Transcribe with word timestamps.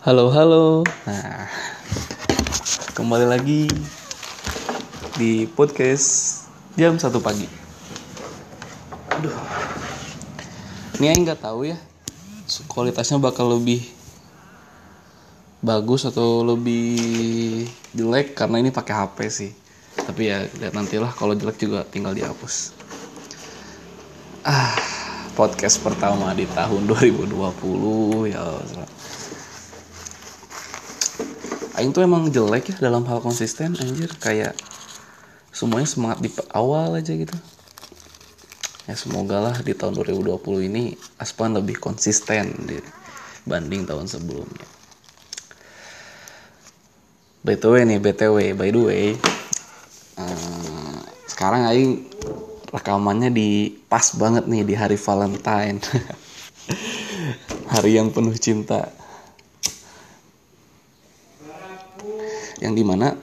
Halo, 0.00 0.32
halo. 0.32 0.80
Nah, 1.04 1.44
kembali 2.96 3.28
lagi 3.28 3.68
di 5.20 5.44
podcast 5.44 6.40
jam 6.72 6.96
satu 6.96 7.20
pagi. 7.20 7.44
Aduh, 9.12 9.36
ini 10.96 11.04
aing 11.04 11.28
nggak 11.28 11.44
tahu 11.44 11.68
ya 11.68 11.76
kualitasnya 12.64 13.20
bakal 13.20 13.52
lebih 13.52 13.84
bagus 15.60 16.08
atau 16.08 16.48
lebih 16.48 17.68
jelek 17.92 18.32
karena 18.32 18.56
ini 18.56 18.72
pakai 18.72 19.04
HP 19.04 19.16
sih. 19.28 19.52
Tapi 20.00 20.32
ya 20.32 20.48
lihat 20.64 20.72
nantilah 20.72 21.12
kalau 21.12 21.36
jelek 21.36 21.60
juga 21.60 21.84
tinggal 21.84 22.16
dihapus. 22.16 22.72
Ah, 24.48 24.80
podcast 25.36 25.76
pertama 25.84 26.32
di 26.32 26.48
tahun 26.48 26.88
2020 26.88 28.32
ya. 28.32 28.48
Aing 31.80 31.96
tuh 31.96 32.04
emang 32.04 32.28
jelek 32.28 32.76
ya 32.76 32.92
dalam 32.92 33.08
hal 33.08 33.24
konsisten 33.24 33.72
anjir. 33.72 34.12
Kayak 34.20 34.52
semuanya 35.48 35.88
semangat 35.88 36.20
di 36.20 36.28
awal 36.52 37.00
aja 37.00 37.16
gitu. 37.16 37.32
Ya 38.84 38.92
semoga 39.00 39.40
lah 39.40 39.56
di 39.64 39.72
tahun 39.72 39.96
2020 39.96 40.68
ini 40.68 40.92
Aspan 41.16 41.56
lebih 41.56 41.80
konsisten 41.80 42.52
dibanding 42.68 43.88
tahun 43.88 44.12
sebelumnya. 44.12 44.68
Btw 47.40 47.88
nih 47.88 47.96
btw 47.96 48.52
by 48.52 48.68
the 48.68 48.82
way 48.84 49.04
uh, 50.20 51.00
sekarang 51.32 51.64
Aing 51.64 52.12
rekamannya 52.68 53.32
di 53.32 53.72
pas 53.88 54.04
banget 54.20 54.44
nih 54.44 54.68
di 54.68 54.74
hari 54.76 55.00
Valentine. 55.00 55.80
Hari 57.72 57.96
yang 57.96 58.10
penuh 58.12 58.34
cinta 58.36 58.99
yang 62.60 62.76
di 62.76 62.84
mana 62.84 63.16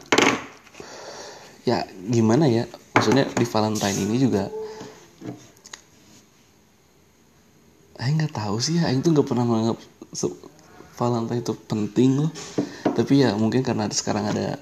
ya 1.64 1.86
gimana 2.10 2.50
ya 2.50 2.66
maksudnya 2.98 3.30
di 3.30 3.46
Valentine 3.46 3.98
ini 4.08 4.16
juga 4.18 4.50
Aing 7.98 8.22
nggak 8.22 8.34
tahu 8.34 8.62
sih 8.62 8.78
Aing 8.82 9.02
tuh 9.02 9.14
nggak 9.14 9.26
pernah 9.26 9.46
menganggap 9.46 9.80
Valentine 10.98 11.42
itu 11.46 11.54
penting 11.66 12.26
loh. 12.26 12.30
Tapi 12.94 13.22
ya 13.22 13.34
mungkin 13.38 13.62
karena 13.62 13.90
sekarang 13.90 14.34
ada 14.34 14.58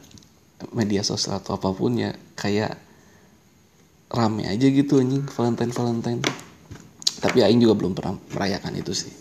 media 0.71 1.03
sosial 1.03 1.39
atau 1.39 1.59
apa 1.59 1.71
pun 1.75 1.95
ya 1.99 2.15
kayak 2.39 2.79
rame 4.11 4.47
aja 4.47 4.67
gitu 4.71 5.03
anjing 5.03 5.27
Valentine 5.27 5.71
Valentine 5.75 6.21
tapi 7.19 7.43
Aing 7.43 7.59
juga 7.59 7.75
belum 7.75 7.97
pernah 7.97 8.15
merayakan 8.31 8.73
itu 8.79 8.93
sih 8.95 9.11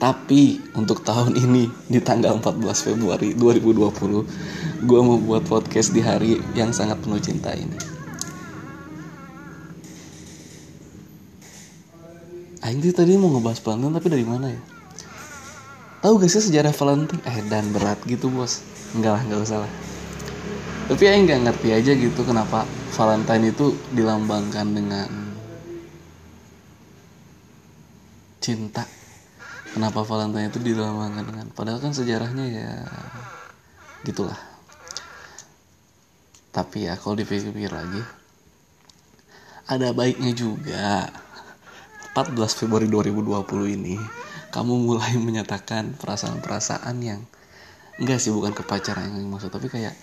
tapi 0.00 0.56
untuk 0.72 1.04
tahun 1.04 1.36
ini 1.36 1.68
di 1.84 2.00
tanggal 2.00 2.40
14 2.40 2.88
Februari 2.88 3.36
2020 3.36 4.88
gue 4.88 5.00
mau 5.04 5.20
buat 5.20 5.44
podcast 5.44 5.92
di 5.92 6.00
hari 6.00 6.40
yang 6.56 6.72
sangat 6.72 7.04
penuh 7.04 7.20
cinta 7.20 7.52
ini. 7.52 7.76
Aing 12.64 12.80
tadi 12.96 13.12
mau 13.20 13.28
ngebahas 13.28 13.60
Valentine 13.60 13.94
tapi 14.00 14.08
dari 14.08 14.24
mana 14.24 14.46
ya? 14.48 14.60
Tahu 16.00 16.16
gak 16.16 16.32
sih 16.32 16.48
sejarah 16.48 16.72
Valentine? 16.72 17.20
Eh 17.28 17.44
dan 17.52 17.68
berat 17.68 18.00
gitu 18.08 18.32
bos. 18.32 18.64
Enggak 18.96 19.20
lah, 19.20 19.22
enggak 19.28 19.40
usah 19.44 19.58
lah. 19.68 19.72
Tapi 20.88 21.04
Aing 21.12 21.28
nggak 21.28 21.40
ngerti 21.44 21.68
aja 21.76 21.92
gitu 21.92 22.24
kenapa 22.24 22.64
Valentine 22.96 23.52
itu 23.52 23.76
dilambangkan 23.92 24.66
dengan 24.72 25.08
cinta 28.40 28.99
kenapa 29.76 30.02
Valentine 30.02 30.50
itu 30.50 30.58
dilambangkan 30.62 31.24
dengan 31.26 31.46
padahal 31.54 31.78
kan 31.78 31.94
sejarahnya 31.94 32.46
ya 32.50 32.72
gitulah. 34.02 34.38
Tapi 36.50 36.90
ya 36.90 36.98
kalau 36.98 37.14
dipikir-pikir 37.14 37.70
lagi 37.70 38.02
ada 39.70 39.94
baiknya 39.94 40.34
juga. 40.34 41.06
14 42.10 42.58
Februari 42.58 42.90
2020 42.90 43.78
ini 43.78 43.94
kamu 44.50 44.82
mulai 44.82 45.14
menyatakan 45.14 45.94
perasaan-perasaan 45.94 46.96
yang 46.98 47.22
enggak 48.02 48.18
sih 48.18 48.34
bukan 48.34 48.50
ke 48.50 48.66
pacaran 48.66 49.14
yang 49.14 49.30
maksud 49.30 49.54
tapi 49.54 49.70
kayak 49.70 49.94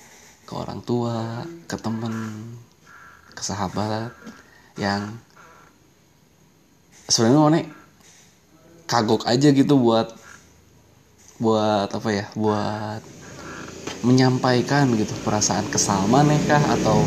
ke 0.48 0.54
orang 0.56 0.80
tua 0.88 1.44
ke 1.68 1.76
temen 1.76 2.16
ke 3.36 3.44
sahabat 3.44 4.16
yang 4.80 5.20
sebenarnya 7.12 7.40
mana 7.44 7.60
kagok 8.88 9.28
aja 9.28 9.52
gitu 9.52 9.76
buat 9.76 10.16
buat 11.38 11.92
apa 11.94 12.10
ya 12.10 12.26
buat 12.34 13.04
menyampaikan 14.02 14.90
gitu 14.98 15.14
perasaan 15.22 15.68
kesal 15.70 16.08
maneh 16.10 16.40
kah 16.48 16.62
atau 16.80 17.04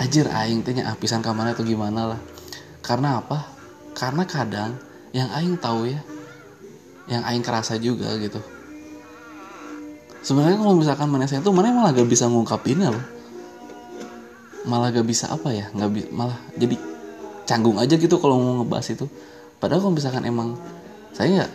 ajir 0.00 0.26
aing 0.26 0.64
tanya 0.64 0.88
apisan 0.90 1.20
kamana 1.20 1.52
atau 1.52 1.62
gimana 1.62 2.16
lah. 2.16 2.20
Karena 2.82 3.22
apa? 3.22 3.44
Karena 3.94 4.24
kadang 4.26 4.74
yang 5.12 5.28
aing 5.36 5.60
tahu 5.60 5.92
ya 5.92 6.00
yang 7.10 7.22
aing 7.28 7.44
kerasa 7.44 7.76
juga 7.76 8.10
gitu. 8.18 8.40
Sebenarnya 10.22 10.58
kalau 10.58 10.74
misalkan 10.78 11.10
mana 11.10 11.26
saya 11.26 11.42
tuh 11.42 11.50
mana 11.50 11.74
malah 11.74 11.92
gak 11.92 12.06
bisa 12.06 12.30
ngungkapinnya 12.30 12.94
loh. 12.94 13.04
Malah 14.66 14.94
gak 14.94 15.06
bisa 15.06 15.26
apa 15.28 15.50
ya 15.50 15.66
nggak 15.74 16.14
malah 16.14 16.38
jadi 16.54 16.78
canggung 17.42 17.76
aja 17.82 17.98
gitu 17.98 18.16
kalau 18.22 18.38
mau 18.38 18.52
ngebahas 18.62 18.94
itu. 18.94 19.06
Padahal 19.58 19.82
kalau 19.82 19.94
misalkan 19.94 20.22
emang 20.26 20.54
saya 21.12 21.44
ya 21.44 21.46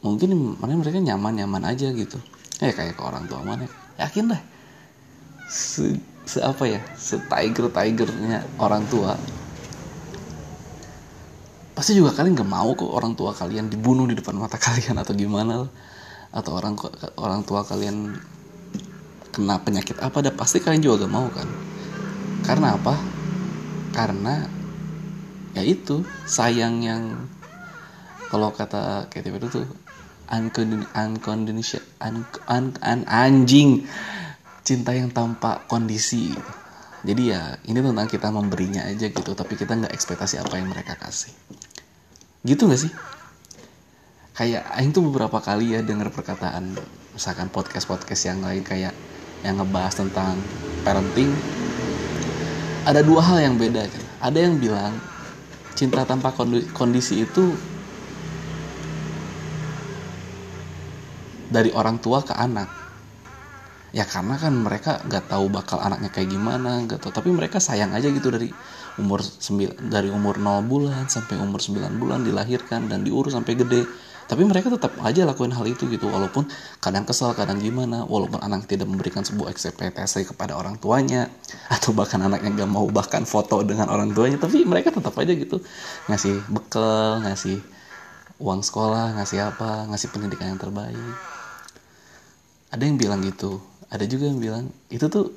mungkin 0.00 0.56
mana 0.56 0.78
mereka 0.78 1.02
nyaman 1.02 1.34
nyaman 1.42 1.62
aja 1.66 1.90
gitu. 1.90 2.18
Ya 2.62 2.72
kayak 2.72 2.96
ke 2.96 3.02
orang 3.02 3.26
tua 3.26 3.42
mana. 3.42 3.66
Yakin 3.98 4.32
deh 4.32 4.42
se, 5.50 5.98
se 6.24 6.38
apa 6.40 6.64
ya? 6.70 6.80
Se 6.94 7.18
tiger 7.18 7.68
tigernya 7.74 8.46
orang 8.62 8.86
tua. 8.86 9.18
Pasti 11.74 11.98
juga 11.98 12.14
kalian 12.14 12.38
gak 12.38 12.50
mau 12.50 12.70
kok 12.78 12.86
orang 12.86 13.18
tua 13.18 13.34
kalian 13.34 13.66
dibunuh 13.66 14.06
di 14.06 14.14
depan 14.14 14.38
mata 14.38 14.56
kalian 14.70 15.02
atau 15.02 15.12
gimana 15.12 15.66
atau 16.30 16.52
orang 16.54 16.78
orang 17.18 17.42
tua 17.42 17.66
kalian 17.66 18.14
kena 19.34 19.58
penyakit 19.62 19.98
apa 19.98 20.22
dah 20.22 20.34
pasti 20.34 20.62
kalian 20.62 20.80
juga 20.80 21.04
gak 21.04 21.12
mau 21.12 21.26
kan. 21.28 21.48
Karena 22.46 22.78
apa? 22.78 22.94
Karena 23.90 24.46
ya 25.50 25.66
itu 25.66 26.06
sayang 26.30 26.78
yang 26.86 27.02
kalau 28.30 28.54
kata 28.54 29.10
Katy 29.10 29.28
Perry 29.34 29.50
tuh 29.50 29.66
unconditional 30.30 31.82
un, 32.00 32.24
un, 32.46 33.00
anjing 33.10 33.82
cinta 34.62 34.94
yang 34.94 35.10
tanpa 35.10 35.66
kondisi 35.66 36.30
jadi 37.00 37.22
ya 37.32 37.42
ini 37.64 37.80
tentang 37.80 38.08
kita 38.08 38.28
memberinya 38.28 38.84
aja 38.84 39.08
gitu 39.08 39.32
tapi 39.32 39.56
kita 39.56 39.72
nggak 39.74 39.92
ekspektasi 39.92 40.36
apa 40.36 40.60
yang 40.60 40.68
mereka 40.68 41.00
kasih. 41.00 41.32
Gitu 42.44 42.60
nggak 42.68 42.76
sih? 42.76 42.92
Kayak 44.36 44.68
Aing 44.76 44.92
tuh 44.92 45.08
beberapa 45.08 45.40
kali 45.40 45.72
ya 45.76 45.80
dengar 45.80 46.12
perkataan 46.12 46.76
misalkan 47.16 47.48
podcast 47.48 47.88
podcast 47.88 48.28
yang 48.28 48.44
lain 48.44 48.60
kayak 48.60 48.92
yang 49.40 49.56
ngebahas 49.56 49.96
tentang 49.96 50.36
parenting. 50.84 51.32
Ada 52.84 53.00
dua 53.00 53.24
hal 53.24 53.48
yang 53.48 53.56
beda 53.56 53.88
kan 53.88 54.04
ada 54.20 54.38
yang 54.40 54.60
bilang 54.60 54.92
cinta 55.72 56.04
tanpa 56.04 56.36
kondisi 56.76 57.24
itu 57.24 57.56
dari 61.50 61.74
orang 61.74 61.98
tua 61.98 62.22
ke 62.22 62.32
anak. 62.32 62.70
Ya 63.90 64.06
karena 64.06 64.38
kan 64.38 64.54
mereka 64.54 65.02
nggak 65.02 65.34
tahu 65.34 65.50
bakal 65.50 65.82
anaknya 65.82 66.14
kayak 66.14 66.30
gimana 66.30 66.86
nggak 66.86 67.02
tahu 67.02 67.10
tapi 67.10 67.34
mereka 67.34 67.58
sayang 67.58 67.90
aja 67.90 68.06
gitu 68.06 68.30
dari 68.30 68.46
umur 69.02 69.18
9 69.18 69.90
dari 69.90 70.14
umur 70.14 70.38
0 70.38 70.62
bulan 70.70 71.10
sampai 71.10 71.34
umur 71.42 71.58
9 71.58 71.98
bulan 71.98 72.22
dilahirkan 72.22 72.86
dan 72.86 73.02
diurus 73.02 73.34
sampai 73.34 73.58
gede. 73.58 73.82
Tapi 74.30 74.46
mereka 74.46 74.70
tetap 74.70 74.94
aja 75.02 75.26
lakuin 75.26 75.50
hal 75.50 75.66
itu 75.66 75.90
gitu 75.90 76.06
walaupun 76.06 76.46
kadang 76.78 77.02
kesal 77.02 77.34
kadang 77.34 77.58
gimana 77.58 78.06
walaupun 78.06 78.38
anak 78.38 78.70
tidak 78.70 78.86
memberikan 78.86 79.26
sebuah 79.26 79.50
ekspektasi 79.50 80.22
kepada 80.22 80.54
orang 80.54 80.78
tuanya 80.78 81.26
atau 81.74 81.90
bahkan 81.90 82.22
anaknya 82.22 82.62
gak 82.62 82.70
mau 82.70 82.86
bahkan 82.86 83.26
foto 83.26 83.58
dengan 83.66 83.90
orang 83.90 84.14
tuanya 84.14 84.38
tapi 84.38 84.62
mereka 84.62 84.94
tetap 84.94 85.18
aja 85.18 85.34
gitu. 85.34 85.58
Ngasih 86.06 86.46
bekal 86.46 87.26
ngasih 87.26 87.58
uang 88.40 88.64
sekolah 88.64 89.20
ngasih 89.20 89.52
apa 89.52 89.90
ngasih 89.92 90.08
pendidikan 90.14 90.56
yang 90.56 90.60
terbaik 90.62 90.96
ada 92.70 92.82
yang 92.86 92.96
bilang 92.96 93.20
gitu. 93.26 93.58
Ada 93.90 94.06
juga 94.06 94.30
yang 94.30 94.38
bilang 94.38 94.64
itu 94.86 95.10
tuh 95.10 95.34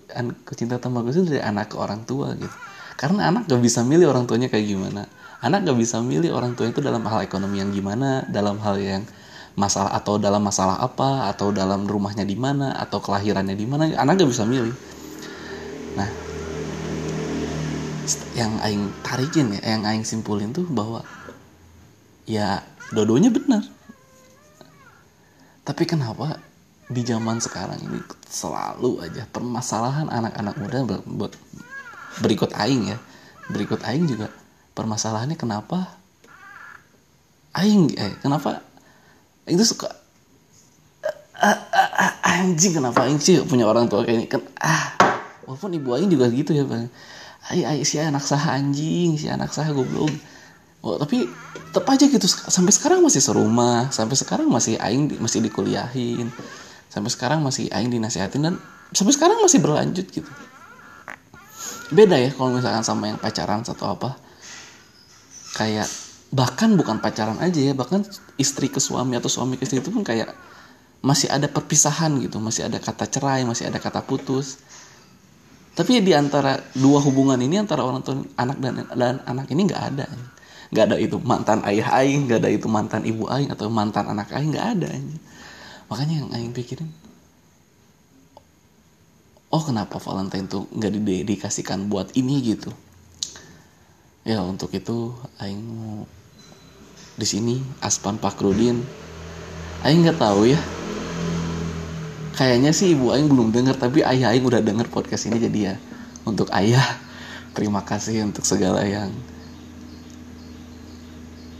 cinta 0.54 0.78
itu 0.78 1.22
dari 1.26 1.42
anak 1.42 1.74
ke 1.74 1.76
orang 1.82 2.06
tua 2.06 2.38
gitu. 2.38 2.54
Karena 2.94 3.34
anak 3.34 3.50
gak 3.50 3.62
bisa 3.66 3.82
milih 3.82 4.14
orang 4.14 4.30
tuanya 4.30 4.48
kayak 4.54 4.70
gimana. 4.70 5.10
Anak 5.42 5.66
gak 5.66 5.78
bisa 5.82 5.98
milih 6.00 6.30
orang 6.30 6.54
tua 6.54 6.70
itu 6.70 6.78
dalam 6.78 7.02
hal 7.10 7.26
ekonomi 7.26 7.58
yang 7.58 7.74
gimana 7.74 8.22
dalam 8.30 8.62
hal 8.62 8.78
yang 8.78 9.04
masalah 9.58 9.98
atau 9.98 10.22
dalam 10.22 10.42
masalah 10.46 10.82
apa 10.82 11.30
atau 11.34 11.50
dalam 11.50 11.90
rumahnya 11.90 12.26
di 12.26 12.38
mana 12.38 12.78
atau 12.78 13.02
kelahirannya 13.02 13.58
di 13.58 13.66
mana. 13.66 13.90
Anak 13.98 14.22
gak 14.22 14.30
bisa 14.30 14.46
milih. 14.46 14.74
Nah 15.98 16.10
yang 18.38 18.54
aing 18.62 18.94
tarikin 19.02 19.58
ya 19.58 19.78
yang 19.78 19.82
aing 19.90 20.06
simpulin 20.06 20.54
tuh 20.54 20.70
bahwa 20.70 21.02
ya 22.30 22.62
dodonya 22.94 23.34
benar. 23.34 23.66
Tapi 25.66 25.90
kenapa 25.90 26.38
di 26.94 27.02
zaman 27.02 27.42
sekarang 27.42 27.82
ini 27.82 28.00
selalu 28.30 29.02
aja 29.02 29.26
permasalahan 29.28 30.08
anak-anak 30.08 30.56
muda 30.62 30.80
ber- 30.86 31.08
ber- 31.10 31.42
berikut 32.22 32.54
aing 32.54 32.94
ya. 32.94 32.98
Berikut 33.50 33.82
aing 33.84 34.06
juga 34.08 34.30
permasalahannya 34.78 35.36
kenapa 35.36 36.00
aing 37.58 37.94
eh 37.98 38.14
kenapa 38.22 38.62
itu 39.50 39.62
suka 39.66 39.92
ah, 41.38 41.60
ah, 41.74 41.92
ah, 42.00 42.14
anjing 42.40 42.78
kenapa 42.78 43.04
aing 43.04 43.20
sih 43.20 43.42
punya 43.44 43.68
orang 43.68 43.90
tua 43.92 44.06
kayak 44.08 44.18
ini? 44.18 44.26
Kan 44.30 44.46
ah 44.62 44.96
walaupun 45.44 45.76
ibu 45.76 45.90
aing 45.98 46.10
juga 46.14 46.30
gitu 46.32 46.56
ya 46.56 46.64
bang. 46.64 46.88
Ay 47.52 47.68
ay 47.68 47.80
si 47.84 48.00
anak 48.00 48.24
sah 48.24 48.40
anjing 48.56 49.20
si 49.20 49.28
anak 49.28 49.52
sah 49.52 49.68
goblok. 49.74 50.14
Oh, 50.84 51.00
tapi 51.00 51.28
tetap 51.72 51.88
aja 51.88 52.06
gitu 52.08 52.28
sampai 52.28 52.76
sekarang 52.76 53.00
masih 53.00 53.24
serumah 53.24 53.88
sampai 53.90 54.20
sekarang 54.20 54.52
masih 54.52 54.76
aing 54.84 55.16
masih 55.18 55.40
dikuliahin 55.40 56.28
sampai 56.94 57.10
sekarang 57.10 57.42
masih 57.42 57.74
aing 57.74 57.90
dinasihatin 57.90 58.46
dan 58.46 58.56
sampai 58.94 59.18
sekarang 59.18 59.42
masih 59.42 59.58
berlanjut 59.58 60.06
gitu. 60.14 60.30
Beda 61.90 62.22
ya 62.22 62.30
kalau 62.30 62.54
misalkan 62.54 62.86
sama 62.86 63.10
yang 63.10 63.18
pacaran 63.18 63.66
atau 63.66 63.88
apa. 63.90 64.14
Kayak 65.58 65.90
bahkan 66.30 66.78
bukan 66.78 67.02
pacaran 67.02 67.42
aja 67.42 67.58
ya 67.58 67.74
bahkan 67.74 68.06
istri 68.38 68.70
ke 68.70 68.78
suami 68.78 69.18
atau 69.18 69.30
suami 69.30 69.58
ke 69.58 69.66
istri 69.66 69.82
itu 69.82 69.90
pun 69.90 70.06
kayak 70.06 70.34
masih 71.06 71.30
ada 71.30 71.46
perpisahan 71.46 72.18
gitu 72.26 72.42
masih 72.42 72.66
ada 72.66 72.82
kata 72.82 73.10
cerai 73.10 73.42
masih 73.42 73.74
ada 73.74 73.82
kata 73.82 74.06
putus. 74.06 74.62
Tapi 75.74 75.98
di 76.06 76.14
antara 76.14 76.62
dua 76.78 77.02
hubungan 77.02 77.42
ini 77.42 77.58
antara 77.58 77.82
orang 77.82 78.06
tua 78.06 78.22
anak 78.38 78.58
dan 78.62 78.86
dan 78.94 79.18
anak 79.26 79.50
ini 79.50 79.66
nggak 79.66 79.84
ada. 79.98 80.06
Nggak 80.70 80.86
ada 80.94 80.98
itu 81.02 81.18
mantan 81.18 81.66
ayah 81.66 81.90
aing 82.06 82.30
nggak 82.30 82.38
ada 82.46 82.50
itu 82.54 82.70
mantan 82.70 83.02
ibu 83.02 83.26
aing 83.26 83.50
atau 83.50 83.66
mantan 83.74 84.14
anak 84.14 84.30
aing 84.30 84.54
nggak 84.54 84.68
ada 84.78 84.90
makanya 85.94 86.26
yang 86.26 86.30
aing 86.34 86.54
pikirin 86.58 86.90
oh 89.54 89.62
kenapa 89.62 90.02
Valentine 90.02 90.50
tuh 90.50 90.66
nggak 90.74 90.92
didedikasikan 90.98 91.86
buat 91.86 92.10
ini 92.18 92.42
gitu? 92.42 92.74
Ya 94.26 94.42
untuk 94.42 94.74
itu 94.74 95.14
aing 95.38 95.62
mau 95.62 96.10
di 97.14 97.28
sini 97.30 97.62
Aspan 97.78 98.18
Pakrudin. 98.18 98.82
Aing 99.86 100.02
nggak 100.02 100.18
tahu 100.18 100.50
ya. 100.50 100.58
Kayaknya 102.34 102.74
sih 102.74 102.98
ibu 102.98 103.14
aing 103.14 103.30
belum 103.30 103.54
dengar 103.54 103.78
tapi 103.78 104.02
ayah 104.02 104.34
aing 104.34 104.42
udah 104.42 104.66
denger 104.66 104.90
podcast 104.90 105.30
ini 105.30 105.38
jadi 105.38 105.60
ya 105.70 105.76
untuk 106.26 106.50
ayah 106.50 106.98
terima 107.54 107.86
kasih 107.86 108.26
untuk 108.26 108.42
segala 108.42 108.82
yang 108.82 109.14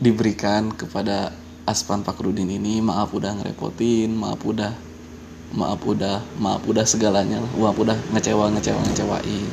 diberikan 0.02 0.74
kepada 0.74 1.30
Aspan 1.64 2.04
Pakrudin 2.04 2.52
ini 2.52 2.84
maaf 2.84 3.16
udah 3.16 3.40
ngerepotin 3.40 4.12
maaf 4.12 4.44
udah 4.44 4.76
maaf 5.56 5.80
udah 5.80 6.20
maaf 6.36 6.60
udah 6.68 6.84
segalanya 6.84 7.40
maaf 7.56 7.80
udah 7.80 7.96
ngecewa 8.12 8.52
ngecewa 8.52 8.84
ngecewain. 8.84 9.48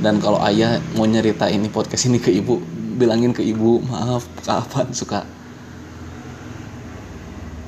Dan 0.00 0.24
kalau 0.24 0.40
ayah 0.48 0.80
mau 0.96 1.04
nyerita 1.04 1.52
ini 1.52 1.68
podcast 1.68 2.08
ini 2.08 2.16
ke 2.16 2.32
ibu 2.32 2.56
bilangin 2.96 3.36
ke 3.36 3.44
ibu 3.44 3.84
maaf 3.84 4.24
kapan 4.40 4.88
suka? 4.96 5.28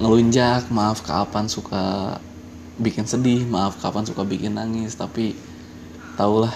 Ngelunjak 0.00 0.72
maaf 0.72 1.04
kapan 1.04 1.44
suka 1.44 2.16
bikin 2.80 3.04
sedih? 3.04 3.44
Maaf 3.44 3.76
kapan 3.76 4.08
suka 4.08 4.24
bikin 4.24 4.56
nangis? 4.56 4.96
Tapi 4.96 5.36
tahulah 6.16 6.54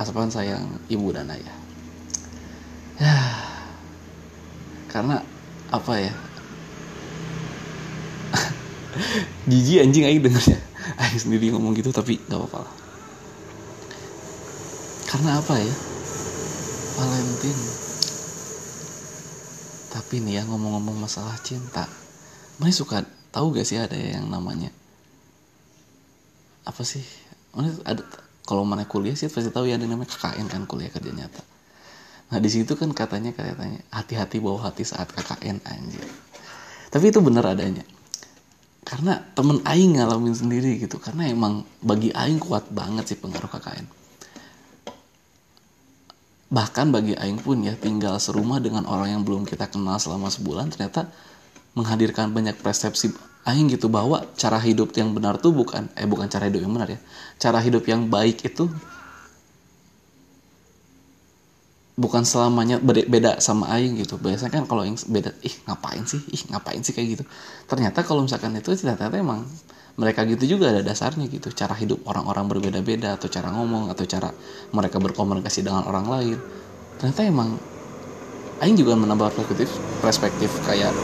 Aspan 0.00 0.32
sayang 0.32 0.80
ibu 0.88 1.12
dan 1.12 1.28
ayah. 1.28 1.56
Ya 2.96 3.16
karena 4.92 5.20
apa 5.72 5.92
ya? 5.96 6.12
Gigi 9.50 9.80
anjing 9.80 10.04
aing 10.04 10.20
dengernya. 10.20 10.60
Aing 11.00 11.16
sendiri 11.16 11.48
ngomong 11.48 11.72
gitu 11.72 11.88
tapi 11.88 12.20
gak 12.28 12.36
apa-apa 12.36 12.68
lah. 12.68 12.74
Karena 15.08 15.40
apa 15.40 15.54
ya? 15.56 15.74
Valentine 16.92 17.62
Tapi 19.92 20.14
nih 20.20 20.40
ya 20.40 20.42
ngomong-ngomong 20.44 21.08
masalah 21.08 21.40
cinta. 21.40 21.88
Mana 22.60 22.72
suka 22.72 23.00
tahu 23.32 23.56
gak 23.56 23.64
sih 23.64 23.80
ada 23.80 23.96
yang 23.96 24.28
namanya? 24.28 24.68
Apa 26.68 26.84
sih? 26.84 27.00
Mana 27.56 27.72
ada 27.88 28.04
kalau 28.44 28.68
mana 28.68 28.84
kuliah 28.84 29.16
sih 29.16 29.32
pasti 29.32 29.48
tahu 29.48 29.70
ya 29.70 29.80
ada 29.80 29.88
namanya 29.88 30.12
KKN 30.12 30.46
kan 30.52 30.62
kuliah 30.68 30.92
kerja 30.92 31.14
nyata 31.14 31.51
Nah 32.32 32.40
di 32.40 32.48
situ 32.48 32.72
kan 32.80 32.88
katanya 32.96 33.36
katanya 33.36 33.84
hati-hati 33.92 34.40
bawa 34.40 34.72
hati 34.72 34.88
saat 34.88 35.12
KKN 35.12 35.60
anjir. 35.68 36.08
Tapi 36.88 37.12
itu 37.12 37.20
benar 37.20 37.44
adanya. 37.52 37.84
Karena 38.88 39.20
temen 39.36 39.60
Aing 39.68 40.00
ngalamin 40.00 40.32
sendiri 40.32 40.80
gitu. 40.80 40.96
Karena 40.96 41.28
emang 41.28 41.68
bagi 41.84 42.08
Aing 42.16 42.40
kuat 42.40 42.72
banget 42.72 43.12
sih 43.12 43.18
pengaruh 43.20 43.52
KKN. 43.52 43.84
Bahkan 46.52 46.86
bagi 46.88 47.12
Aing 47.20 47.36
pun 47.36 47.60
ya 47.60 47.76
tinggal 47.76 48.16
serumah 48.16 48.64
dengan 48.64 48.88
orang 48.88 49.12
yang 49.12 49.22
belum 49.28 49.44
kita 49.44 49.68
kenal 49.68 50.00
selama 50.00 50.32
sebulan 50.32 50.72
ternyata 50.72 51.12
menghadirkan 51.76 52.32
banyak 52.32 52.56
persepsi 52.60 53.12
Aing 53.44 53.68
gitu 53.68 53.92
bahwa 53.92 54.24
cara 54.40 54.56
hidup 54.56 54.94
yang 54.96 55.12
benar 55.12 55.36
tuh 55.36 55.50
bukan 55.50 55.90
eh 55.98 56.06
bukan 56.08 56.32
cara 56.32 56.48
hidup 56.48 56.64
yang 56.64 56.72
benar 56.72 56.88
ya. 56.96 57.00
Cara 57.36 57.60
hidup 57.60 57.84
yang 57.84 58.08
baik 58.08 58.40
itu 58.44 58.72
bukan 61.92 62.24
selamanya 62.24 62.80
beda 62.80 63.38
sama 63.44 63.68
aing 63.76 64.00
gitu. 64.00 64.16
Biasanya 64.16 64.52
kan 64.52 64.64
kalau 64.64 64.82
yang 64.88 64.96
beda 64.96 65.36
ih 65.44 65.54
ngapain 65.68 66.04
sih? 66.08 66.20
Ih 66.32 66.42
ngapain 66.48 66.80
sih? 66.80 66.96
kayak 66.96 67.08
gitu. 67.20 67.24
Ternyata 67.68 68.00
kalau 68.04 68.24
misalkan 68.24 68.56
itu 68.56 68.72
ternyata 68.72 69.12
emang 69.12 69.44
mereka 70.00 70.24
gitu 70.24 70.56
juga 70.56 70.72
ada 70.72 70.80
dasarnya 70.80 71.28
gitu. 71.28 71.52
Cara 71.52 71.76
hidup 71.76 72.00
orang-orang 72.08 72.48
berbeda-beda 72.48 73.20
atau 73.20 73.28
cara 73.28 73.52
ngomong 73.52 73.92
atau 73.92 74.08
cara 74.08 74.32
mereka 74.72 74.96
berkomunikasi 74.96 75.60
dengan 75.60 75.84
orang 75.84 76.06
lain. 76.08 76.38
Ternyata 76.96 77.28
emang 77.28 77.60
aing 78.64 78.76
juga 78.78 78.96
menambah 78.96 79.34
perspektif 79.36 79.68
perspektif 80.00 80.48
kayak 80.64 80.94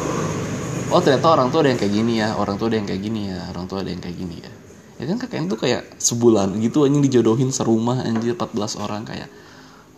oh 0.95 1.03
ternyata 1.03 1.27
orang 1.37 1.51
tua 1.51 1.67
ada 1.67 1.75
yang 1.75 1.81
kayak 1.81 1.91
gini 1.91 2.13
ya 2.23 2.39
orang 2.39 2.55
tua 2.55 2.71
ada 2.71 2.79
yang 2.79 2.87
kayak 2.87 3.03
gini 3.03 3.21
ya 3.35 3.41
orang 3.51 3.67
tua 3.67 3.83
ada 3.85 3.91
yang 3.93 4.01
kayak 4.01 4.17
gini 4.17 4.37
ya. 4.41 4.53
Ya 4.99 5.05
kan 5.07 5.17
kakek 5.21 5.47
itu 5.47 5.57
kayak 5.59 5.83
sebulan 6.01 6.59
gitu 6.59 6.83
anjing 6.83 7.05
dijodohin 7.05 7.55
serumah 7.55 8.03
anjir 8.03 8.35
14 8.35 8.83
orang 8.83 9.07
kayak 9.07 9.31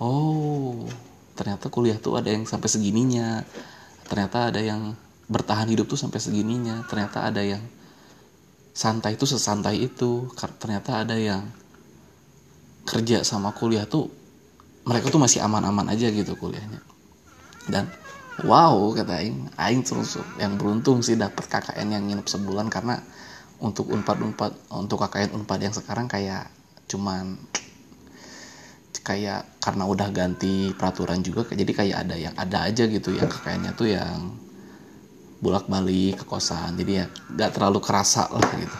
oh 0.00 0.88
ternyata 1.36 1.72
kuliah 1.72 1.96
tuh 1.96 2.18
ada 2.18 2.32
yang 2.32 2.44
sampai 2.48 2.68
segininya. 2.68 3.44
Ternyata 4.10 4.50
ada 4.50 4.60
yang 4.60 4.96
bertahan 5.30 5.70
hidup 5.70 5.86
tuh 5.86 6.00
sampai 6.00 6.18
segininya. 6.18 6.82
Ternyata 6.90 7.30
ada 7.30 7.40
yang 7.40 7.62
santai 8.74 9.14
tuh 9.14 9.30
sesantai 9.30 9.80
itu. 9.80 10.26
Ternyata 10.34 11.06
ada 11.06 11.14
yang 11.14 11.46
kerja 12.88 13.22
sama 13.22 13.54
kuliah 13.54 13.86
tuh 13.86 14.10
mereka 14.88 15.12
tuh 15.12 15.20
masih 15.20 15.44
aman-aman 15.44 15.92
aja 15.92 16.08
gitu 16.08 16.34
kuliahnya. 16.36 16.80
Dan 17.68 17.86
wow 18.44 18.90
kata 18.96 19.20
Aing 19.20 19.52
Aing 19.60 19.82
terus 19.84 20.16
yang 20.40 20.56
beruntung 20.56 21.04
sih 21.04 21.14
dapat 21.14 21.44
KKN 21.46 21.88
yang 21.92 22.02
nginep 22.08 22.26
sebulan 22.26 22.72
karena 22.72 22.98
untuk 23.60 23.92
unpad 23.92 24.18
unpad 24.24 24.52
untuk 24.72 25.04
KKN 25.04 25.36
unpad 25.36 25.60
yang 25.60 25.74
sekarang 25.76 26.08
kayak 26.08 26.48
cuman 26.88 27.36
kayak 29.00 29.60
karena 29.64 29.84
udah 29.88 30.08
ganti 30.12 30.76
peraturan 30.76 31.24
juga 31.24 31.48
jadi 31.48 31.72
kayak 31.72 31.96
ada 32.06 32.16
yang 32.16 32.34
ada 32.36 32.68
aja 32.68 32.84
gitu 32.84 33.16
yang 33.16 33.28
kayaknya 33.28 33.72
tuh 33.72 33.88
yang 33.88 34.36
bolak 35.40 35.64
balik 35.72 36.20
ke 36.20 36.24
kosan. 36.28 36.76
Jadi 36.76 37.00
ya 37.00 37.06
nggak 37.08 37.50
terlalu 37.56 37.80
kerasa 37.80 38.28
lah 38.28 38.44
gitu. 38.60 38.76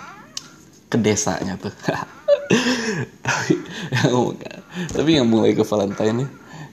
Ke 0.93 0.97
desanya 1.00 1.57
tuh. 1.57 1.73
Tapi 4.97 5.11
yang 5.17 5.27
mulai 5.27 5.57
ke 5.57 5.65
Valentine 5.65 6.27
ya 6.27 6.29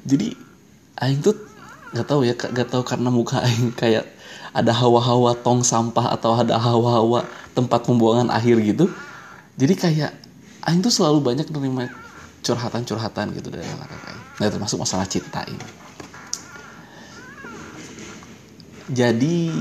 jadi 0.08 0.28
Aing 1.04 1.20
tuh 1.20 1.36
nggak 1.92 2.08
tahu 2.08 2.24
ya 2.24 2.34
nggak 2.34 2.70
tahu 2.72 2.84
karena 2.88 3.12
muka 3.12 3.44
Aing 3.44 3.76
kayak 3.76 4.08
ada 4.56 4.72
hawa-hawa 4.72 5.36
tong 5.44 5.62
sampah 5.62 6.16
atau 6.16 6.34
ada 6.34 6.56
hawa-hawa 6.58 7.28
tempat 7.52 7.84
pembuangan 7.84 8.32
akhir 8.32 8.64
gitu. 8.64 8.88
Jadi 9.60 9.74
kayak 9.76 10.12
Aing 10.64 10.80
tuh 10.80 10.90
selalu 10.90 11.20
banyak 11.22 11.52
menerima 11.52 11.92
curhatan-curhatan 12.46 13.34
gitu 13.38 13.48
dari 13.50 13.66
anak 13.66 13.90
kakak 13.90 14.18
nah 14.38 14.48
termasuk 14.54 14.78
masalah 14.78 15.10
cinta 15.10 15.42
ini. 15.50 15.68
Jadi 18.88 19.52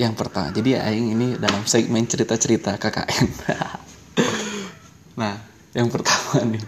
yang 0.00 0.16
pertama 0.16 0.50
jadi 0.50 0.80
Aing 0.80 1.12
ini 1.12 1.26
dalam 1.36 1.62
segmen 1.68 2.08
cerita-cerita 2.08 2.74
KKN 2.80 3.26
nah 5.20 5.36
yang 5.76 5.92
pertama 5.92 6.42
nih. 6.48 6.64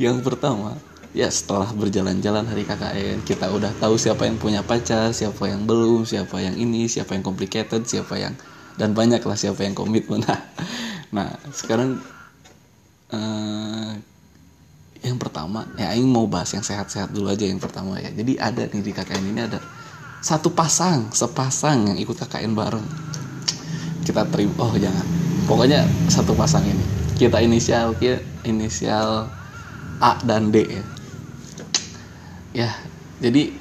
Yang 0.00 0.24
pertama 0.24 0.80
ya 1.12 1.28
setelah 1.28 1.70
berjalan-jalan 1.76 2.48
hari 2.48 2.64
KKN 2.64 3.22
kita 3.22 3.52
udah 3.52 3.70
tahu 3.76 4.00
siapa 4.00 4.24
yang 4.26 4.40
punya 4.40 4.64
pacar 4.64 5.12
siapa 5.12 5.46
yang 5.46 5.68
belum 5.68 6.08
siapa 6.08 6.40
yang 6.40 6.56
ini 6.56 6.88
siapa 6.88 7.14
yang 7.14 7.22
complicated 7.22 7.84
siapa 7.84 8.16
yang 8.16 8.34
dan 8.78 8.96
banyak 8.96 9.20
lah 9.20 9.36
siapa 9.36 9.60
yang 9.60 9.76
komitmen. 9.76 10.24
nah 10.24 10.40
Nah 11.10 11.34
sekarang 11.50 11.98
uh, 13.10 13.92
yang 15.00 15.16
pertama 15.16 15.64
ya 15.80 15.96
Aing 15.96 16.06
mau 16.06 16.28
bahas 16.28 16.52
yang 16.52 16.62
sehat-sehat 16.62 17.10
dulu 17.10 17.32
aja 17.32 17.46
yang 17.48 17.58
pertama 17.58 17.98
ya. 17.98 18.10
Jadi 18.12 18.36
ada 18.36 18.62
nih 18.68 18.82
di 18.82 18.92
KKN 18.94 19.24
ini 19.34 19.40
ada 19.46 19.58
satu 20.20 20.52
pasang 20.52 21.08
sepasang 21.10 21.94
yang 21.94 21.98
ikut 21.98 22.14
KKN 22.14 22.52
bareng. 22.54 22.86
Kita 24.06 24.26
terima 24.28 24.54
oh 24.60 24.74
jangan. 24.76 25.06
Pokoknya 25.48 25.82
satu 26.12 26.36
pasang 26.36 26.62
ini. 26.62 26.84
Kita 27.18 27.42
inisial 27.42 27.96
kita 27.98 28.22
inisial 28.46 29.28
A 30.00 30.12
dan 30.24 30.52
D 30.54 30.64
ya. 30.64 30.84
Ya 32.50 32.70
jadi 33.20 33.52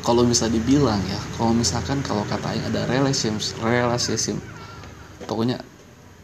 kalau 0.00 0.24
bisa 0.24 0.48
dibilang 0.48 1.00
ya 1.06 1.20
kalau 1.36 1.52
misalkan 1.52 2.00
kalau 2.00 2.24
katanya 2.24 2.66
ada 2.72 2.80
relationship 2.88 3.54
relationship 3.60 4.36
pokoknya 5.28 5.60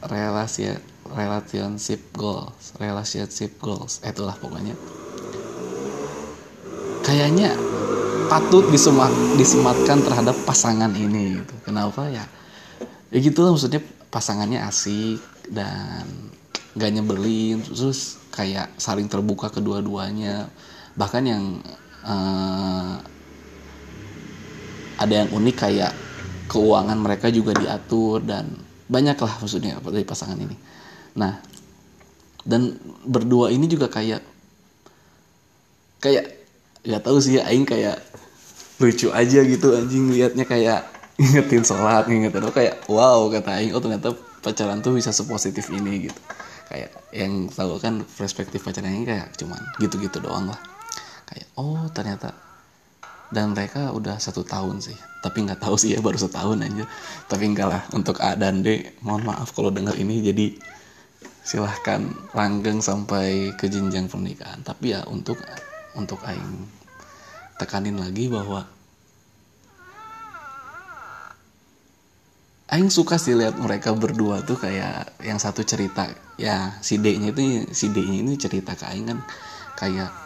relasi 0.07 0.73
relationship 1.13 2.01
goals 2.15 2.75
relationship 2.79 3.57
goals. 3.63 4.03
Itulah 4.03 4.35
pokoknya. 4.39 4.75
Kayaknya 7.07 7.55
patut 8.27 8.67
disemat, 8.75 9.15
disematkan 9.39 10.03
terhadap 10.03 10.35
pasangan 10.43 10.91
ini 10.99 11.39
gitu. 11.39 11.55
Kenapa 11.63 12.11
ya? 12.11 12.27
Ya 13.15 13.19
gitu 13.23 13.47
lah 13.47 13.55
maksudnya 13.55 13.79
pasangannya 14.11 14.59
asik 14.67 15.23
dan 15.47 16.03
gak 16.75 16.91
nyebelin 16.91 17.63
terus 17.63 18.19
kayak 18.35 18.75
saling 18.77 19.07
terbuka 19.07 19.49
kedua-duanya. 19.55 20.51
Bahkan 20.99 21.23
yang 21.23 21.63
uh, 22.03 22.99
ada 24.99 25.15
yang 25.15 25.31
unik 25.31 25.57
kayak 25.57 25.93
keuangan 26.51 26.99
mereka 26.99 27.31
juga 27.31 27.55
diatur 27.55 28.27
dan 28.27 28.66
banyak 28.87 29.19
lah 29.19 29.33
maksudnya 29.43 29.79
dari 29.83 30.07
pasangan 30.07 30.39
ini. 30.39 30.57
Nah 31.19 31.39
dan 32.47 32.79
berdua 33.03 33.51
ini 33.51 33.67
juga 33.67 33.91
kayak 33.91 34.23
kayak 35.99 36.25
nggak 36.87 37.03
tahu 37.03 37.19
sih 37.19 37.43
aing 37.43 37.67
kayak 37.67 37.99
lucu 38.79 39.11
aja 39.11 39.43
gitu 39.43 39.75
anjing 39.75 40.15
liatnya 40.15 40.47
kayak 40.47 40.87
ingetin 41.23 41.67
sholat 41.67 42.07
ingetin 42.07 42.47
oh 42.47 42.55
kayak 42.55 42.87
wow 42.87 43.27
kata 43.27 43.59
aing 43.59 43.75
oh 43.75 43.83
ternyata 43.83 44.15
pacaran 44.47 44.79
tuh 44.79 44.95
bisa 44.95 45.11
sepositif 45.11 45.67
ini 45.75 46.07
gitu. 46.07 46.21
Kayak 46.67 46.91
yang 47.11 47.51
tahu 47.51 47.79
kan 47.83 48.07
perspektif 48.07 48.63
pacaran 48.63 48.95
ini 48.95 49.07
kayak 49.07 49.35
cuman 49.35 49.59
gitu-gitu 49.83 50.23
doang 50.23 50.47
lah. 50.47 50.61
Kayak 51.27 51.47
oh 51.59 51.91
ternyata 51.91 52.46
dan 53.31 53.53
mereka 53.55 53.91
udah 53.91 54.19
satu 54.23 54.47
tahun 54.47 54.79
sih. 54.79 54.97
Tapi 55.23 55.43
nggak 55.43 55.59
tahu 55.59 55.75
sih 55.75 55.95
ya 55.95 56.01
baru 56.03 56.19
setahun 56.19 56.63
aja. 56.63 56.85
Tapi 57.27 57.45
enggak 57.51 57.69
lah 57.69 57.83
untuk 57.91 58.23
A 58.23 58.39
dan 58.39 58.63
D 58.63 58.95
mohon 59.03 59.27
maaf 59.27 59.51
kalau 59.51 59.75
dengar 59.75 59.99
ini. 59.99 60.23
Jadi 60.23 60.55
silahkan 61.43 62.03
langgeng 62.35 62.79
sampai 62.79 63.55
ke 63.59 63.67
jenjang 63.67 64.07
pernikahan. 64.07 64.63
Tapi 64.63 64.95
ya 64.95 65.03
untuk 65.11 65.39
untuk 65.99 66.23
Aing 66.23 66.67
tekanin 67.57 67.99
lagi 67.99 68.29
bahwa 68.29 68.69
Aing 72.67 72.91
suka 72.91 73.15
sih 73.15 73.39
lihat 73.39 73.55
mereka 73.63 73.95
berdua 73.95 74.43
tuh 74.43 74.59
kayak 74.59 75.23
yang 75.23 75.39
satu 75.39 75.63
cerita. 75.63 76.11
Ya 76.35 76.79
si 76.83 76.99
D-nya 76.99 77.31
itu 77.31 77.71
si 77.71 77.91
D-nya 77.91 78.23
ini 78.23 78.35
cerita 78.39 78.75
ke 78.75 78.87
Aing 78.91 79.07
kan. 79.07 79.19
Kayak 79.79 80.26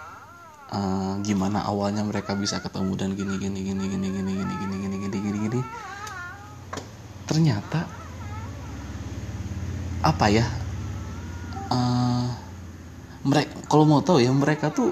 uh, 0.71 1.15
gimana 1.23 1.67
awalnya 1.67 2.07
mereka 2.07 2.35
bisa 2.39 2.63
ketemu 2.63 2.93
dan 2.97 3.11
gini 3.19 3.37
gini 3.37 3.59
gini 3.63 3.85
gini 3.91 4.07
gini 4.09 4.31
gini 4.33 4.55
gini 4.57 4.77
gini 4.79 4.97
gini 4.97 5.19
gini 5.19 5.39
gini 5.51 5.61
ternyata 7.27 7.87
apa 10.01 10.27
ya 10.33 10.47
uh, 11.71 12.27
mereka 13.27 13.53
kalau 13.69 13.85
mau 13.85 14.01
tahu 14.01 14.19
ya 14.23 14.33
mereka 14.33 14.73
tuh 14.73 14.91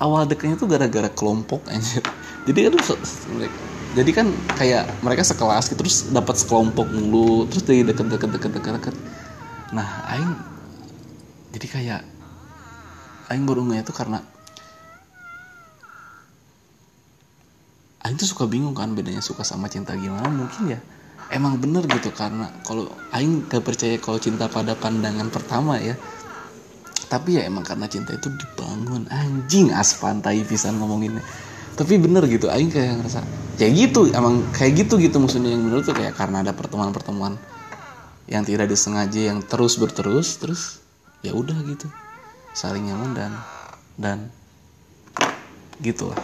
awal 0.00 0.26
dekatnya 0.26 0.56
tuh 0.58 0.66
gara-gara 0.66 1.08
kelompok 1.12 1.62
aja 1.70 2.02
jadi 2.48 2.72
kan 2.72 2.74
jadi 3.90 4.10
kan 4.14 4.26
kayak 4.56 4.84
mereka 5.02 5.22
sekelas 5.22 5.70
gitu 5.70 5.82
terus 5.82 6.10
dapat 6.10 6.40
sekelompok 6.40 6.88
mulu 6.90 7.46
terus 7.46 7.62
dari 7.62 7.86
deket-deket 7.86 8.30
deket-deket 8.36 8.72
deket 8.80 8.94
nah 9.70 9.86
aing 10.10 10.34
jadi 11.54 11.66
kayak 11.70 12.00
aing 13.30 13.46
baru 13.46 13.62
itu 13.70 13.94
karena 13.94 14.18
Tuh 18.20 18.28
suka 18.28 18.44
bingung 18.44 18.76
kan 18.76 18.92
bedanya 18.92 19.24
suka 19.24 19.48
sama 19.48 19.72
cinta 19.72 19.96
gimana 19.96 20.28
mungkin 20.28 20.76
ya 20.76 20.80
emang 21.32 21.56
bener 21.56 21.88
gitu 21.88 22.12
karena 22.12 22.52
kalau 22.68 22.90
Aing 23.16 23.48
gak 23.48 23.64
percaya 23.64 23.96
kalau 23.96 24.20
cinta 24.20 24.44
pada 24.44 24.76
pandangan 24.76 25.32
pertama 25.32 25.80
ya. 25.80 25.96
Tapi 27.08 27.40
ya 27.40 27.48
emang 27.48 27.64
karena 27.64 27.88
cinta 27.88 28.12
itu 28.12 28.28
dibangun. 28.28 29.08
Anjing 29.08 29.72
aspantai 29.72 30.44
pisan 30.44 30.76
ngomonginnya. 30.76 31.24
Tapi 31.80 31.96
bener 31.96 32.28
gitu 32.28 32.52
Aing 32.52 32.68
kayak 32.68 33.00
ngerasa 33.00 33.24
ya 33.56 33.72
gitu 33.72 34.12
emang 34.12 34.44
kayak 34.52 34.84
gitu 34.84 35.00
gitu 35.00 35.16
maksudnya. 35.16 35.56
Yang 35.56 35.62
bener 35.64 35.80
tuh 35.80 35.94
kayak 35.96 36.12
karena 36.12 36.44
ada 36.44 36.52
pertemuan-pertemuan 36.52 37.40
yang 38.28 38.44
tidak 38.44 38.68
disengaja 38.68 39.32
yang 39.32 39.40
terus 39.40 39.80
berterus 39.80 40.36
terus 40.36 40.84
ya 41.24 41.32
udah 41.32 41.56
gitu. 41.64 41.88
Saling 42.52 42.84
nyaman 42.92 43.16
dan 43.16 43.32
dan 43.96 44.18
gitulah 45.80 46.20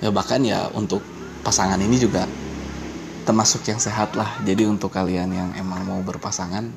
ya 0.00 0.08
bahkan 0.14 0.40
ya 0.46 0.70
untuk 0.72 1.02
pasangan 1.48 1.80
ini 1.80 1.96
juga 1.96 2.28
termasuk 3.24 3.64
yang 3.64 3.80
sehat 3.80 4.12
lah. 4.12 4.36
Jadi 4.44 4.68
untuk 4.68 4.92
kalian 4.92 5.32
yang 5.32 5.50
emang 5.56 5.80
mau 5.88 6.00
berpasangan 6.04 6.68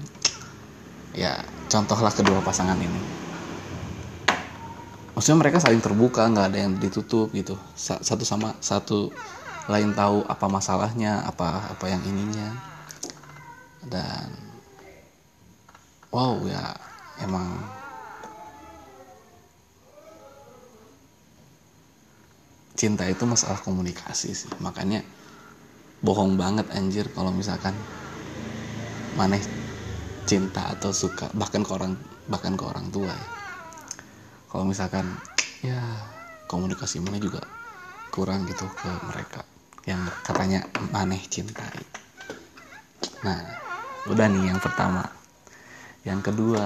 ya 1.12 1.44
contohlah 1.68 2.16
kedua 2.16 2.40
pasangan 2.40 2.80
ini. 2.80 3.04
Maksudnya 5.12 5.44
mereka 5.44 5.60
saling 5.60 5.84
terbuka 5.84 6.24
nggak 6.32 6.48
ada 6.56 6.60
yang 6.64 6.80
ditutup 6.80 7.36
gitu. 7.36 7.60
Satu 7.76 8.24
sama 8.24 8.56
satu 8.64 9.12
lain 9.68 9.92
tahu 9.92 10.24
apa 10.24 10.48
masalahnya 10.48 11.20
apa 11.28 11.68
apa 11.68 11.86
yang 11.92 12.00
ininya. 12.08 12.56
Dan 13.84 14.32
wow 16.16 16.40
ya 16.48 16.64
emang 17.20 17.60
cinta 22.82 23.06
itu 23.06 23.30
masalah 23.30 23.62
komunikasi 23.62 24.34
sih. 24.34 24.50
Makanya 24.58 25.06
bohong 26.02 26.34
banget 26.34 26.66
anjir 26.74 27.06
kalau 27.14 27.30
misalkan 27.30 27.78
maneh 29.14 29.46
cinta 30.26 30.74
atau 30.74 30.90
suka 30.90 31.30
bahkan 31.38 31.62
ke 31.62 31.70
orang 31.78 31.94
bahkan 32.26 32.58
ke 32.58 32.66
orang 32.66 32.90
tua 32.90 33.14
ya. 33.14 33.30
Kalau 34.50 34.66
misalkan 34.66 35.06
ya 35.62 35.78
komunikasi 36.50 36.98
mana 37.06 37.22
juga 37.22 37.46
kurang 38.10 38.50
gitu 38.50 38.66
ke 38.66 38.90
mereka 39.14 39.46
yang 39.86 40.02
katanya 40.26 40.66
maneh 40.90 41.22
cintai. 41.30 41.86
Nah 43.22 43.38
udah 44.10 44.26
nih 44.26 44.50
yang 44.50 44.58
pertama. 44.58 45.06
Yang 46.02 46.34
kedua 46.34 46.66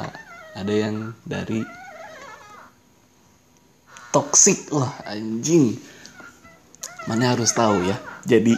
ada 0.56 0.72
yang 0.72 1.12
dari 1.28 1.60
toxic. 4.16 4.72
Wah 4.72 4.96
anjing 5.12 5.76
mana 7.06 7.34
harus 7.38 7.54
tahu 7.54 7.86
ya? 7.86 7.98
Jadi 8.26 8.58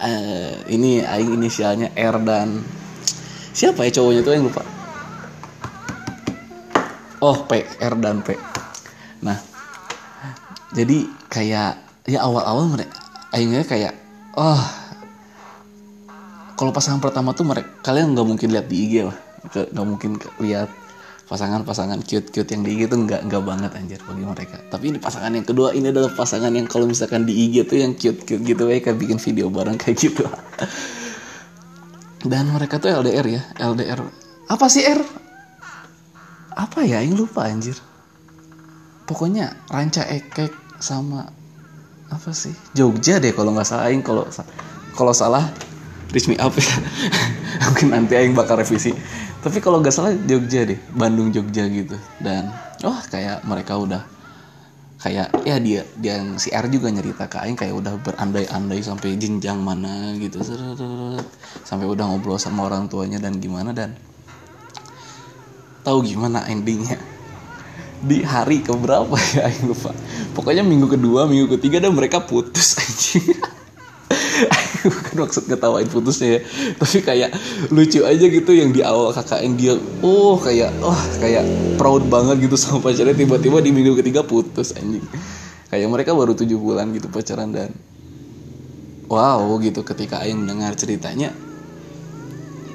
uh, 0.00 0.54
ini 0.72 1.04
aing 1.04 1.36
inisialnya 1.36 1.92
R 1.92 2.16
dan 2.24 2.64
siapa 3.52 3.84
ya 3.84 4.00
cowoknya 4.00 4.20
tuh 4.24 4.32
yang 4.32 4.44
lupa? 4.48 4.62
Oh 7.20 7.44
P 7.48 7.64
R 7.80 7.94
dan 8.00 8.20
P. 8.20 8.36
Nah 9.24 9.38
jadi 10.74 11.08
kayak 11.30 11.72
ya 12.04 12.18
awal-awal 12.20 12.68
mereka 12.68 12.98
aingnya 13.32 13.64
kayak 13.64 13.94
oh 14.36 14.60
kalau 16.54 16.70
pasangan 16.70 17.00
pertama 17.02 17.32
tuh 17.34 17.48
mereka 17.48 17.68
kalian 17.82 18.12
nggak 18.12 18.26
mungkin 18.28 18.48
lihat 18.52 18.66
di 18.68 18.76
IG 18.88 18.94
lah. 19.08 19.18
Nggak 19.52 19.86
mungkin 19.86 20.10
lihat 20.40 20.70
pasangan-pasangan 21.24 22.04
cute-cute 22.04 22.50
yang 22.52 22.62
di 22.62 22.70
IG 22.76 22.92
tuh 22.92 23.00
nggak 23.00 23.24
nggak 23.32 23.42
banget 23.42 23.70
anjir 23.76 24.00
bagi 24.04 24.24
mereka. 24.28 24.56
Tapi 24.68 24.84
ini 24.92 24.98
pasangan 25.00 25.32
yang 25.32 25.46
kedua 25.48 25.72
ini 25.72 25.88
adalah 25.88 26.12
pasangan 26.12 26.52
yang 26.52 26.68
kalau 26.68 26.84
misalkan 26.84 27.24
di 27.24 27.32
IG 27.32 27.64
tuh 27.64 27.80
yang 27.80 27.96
cute-cute 27.96 28.44
gitu 28.44 28.62
ya 28.68 28.78
kayak 28.84 28.98
bikin 29.00 29.16
video 29.16 29.48
bareng 29.48 29.80
kayak 29.80 29.96
gitu. 29.96 30.24
Dan 32.30 32.52
mereka 32.52 32.80
tuh 32.80 32.88
LDR 32.92 33.24
ya 33.28 33.42
LDR 33.56 34.00
apa 34.44 34.66
sih 34.68 34.84
R? 34.84 35.00
Apa 36.54 36.84
ya? 36.84 37.00
Yang 37.00 37.24
lupa 37.24 37.48
anjir. 37.48 37.76
Pokoknya 39.08 39.56
ranca 39.72 40.04
ekek 40.04 40.52
sama 40.80 41.28
apa 42.12 42.30
sih? 42.36 42.52
Jogja 42.76 43.16
deh 43.20 43.32
kalau 43.32 43.56
nggak 43.56 43.68
salah 43.68 43.88
aing 43.88 44.04
kalau 44.04 44.28
kalau 44.92 45.12
salah 45.16 45.48
reach 46.12 46.28
me 46.28 46.36
up 46.36 46.52
ya. 46.52 46.68
Mungkin 47.72 47.88
nanti 47.96 48.12
aing 48.20 48.36
bakal 48.36 48.60
revisi 48.60 48.92
tapi 49.44 49.60
kalau 49.60 49.84
gak 49.84 49.92
salah 49.92 50.16
Jogja 50.24 50.64
deh 50.64 50.80
Bandung 50.96 51.28
Jogja 51.28 51.68
gitu. 51.68 52.00
Dan 52.16 52.48
oh 52.80 52.96
kayak 53.12 53.44
mereka 53.44 53.76
udah 53.76 54.00
kayak 54.96 55.36
ya 55.44 55.60
dia 55.60 55.84
dia 56.00 56.16
yang 56.16 56.40
si 56.40 56.48
R 56.48 56.64
juga 56.72 56.88
nyerita 56.88 57.28
ke 57.28 57.36
Aing 57.44 57.60
kayak 57.60 57.76
udah 57.76 58.00
berandai-andai 58.00 58.80
sampai 58.80 59.20
jenjang 59.20 59.60
mana 59.60 60.16
gitu. 60.16 60.40
Sampai 61.60 61.84
udah 61.84 62.08
ngobrol 62.08 62.40
sama 62.40 62.64
orang 62.64 62.88
tuanya 62.88 63.20
dan 63.20 63.36
gimana 63.36 63.76
dan 63.76 63.92
tahu 65.84 66.00
gimana 66.08 66.48
endingnya. 66.48 66.96
Di 68.00 68.24
hari 68.24 68.64
keberapa 68.64 69.12
ya 69.36 69.52
aing 69.52 69.68
lupa. 69.68 69.92
Pokoknya 70.32 70.64
minggu 70.64 70.88
kedua 70.88 71.28
minggu 71.28 71.52
ketiga 71.60 71.84
dan 71.84 71.92
mereka 71.92 72.24
putus 72.24 72.80
anjing 72.80 73.36
bukan 74.84 75.14
maksud 75.24 75.44
ngetawain 75.48 75.88
putusnya 75.88 76.38
ya. 76.38 76.40
Tapi 76.76 76.98
kayak 77.00 77.30
lucu 77.72 78.04
aja 78.04 78.26
gitu 78.26 78.50
yang 78.52 78.70
di 78.74 78.84
awal 78.84 79.14
yang 79.40 79.54
dia 79.56 79.74
oh 80.04 80.36
kayak 80.36 80.70
oh 80.84 80.98
kayak 81.20 81.44
proud 81.80 82.06
banget 82.10 82.48
gitu 82.48 82.56
sama 82.58 82.84
pacarnya. 82.84 83.16
Tiba-tiba 83.16 83.58
di 83.64 83.70
minggu 83.72 83.96
ketiga 83.98 84.26
putus 84.26 84.76
anjing. 84.76 85.04
Kayak 85.70 85.88
mereka 85.90 86.14
baru 86.14 86.36
tujuh 86.36 86.58
bulan 86.58 86.92
gitu 86.94 87.10
pacaran 87.10 87.50
dan 87.50 87.70
wow 89.10 89.42
gitu 89.60 89.82
ketika 89.82 90.22
Aing 90.22 90.44
dengar 90.46 90.74
ceritanya. 90.76 91.32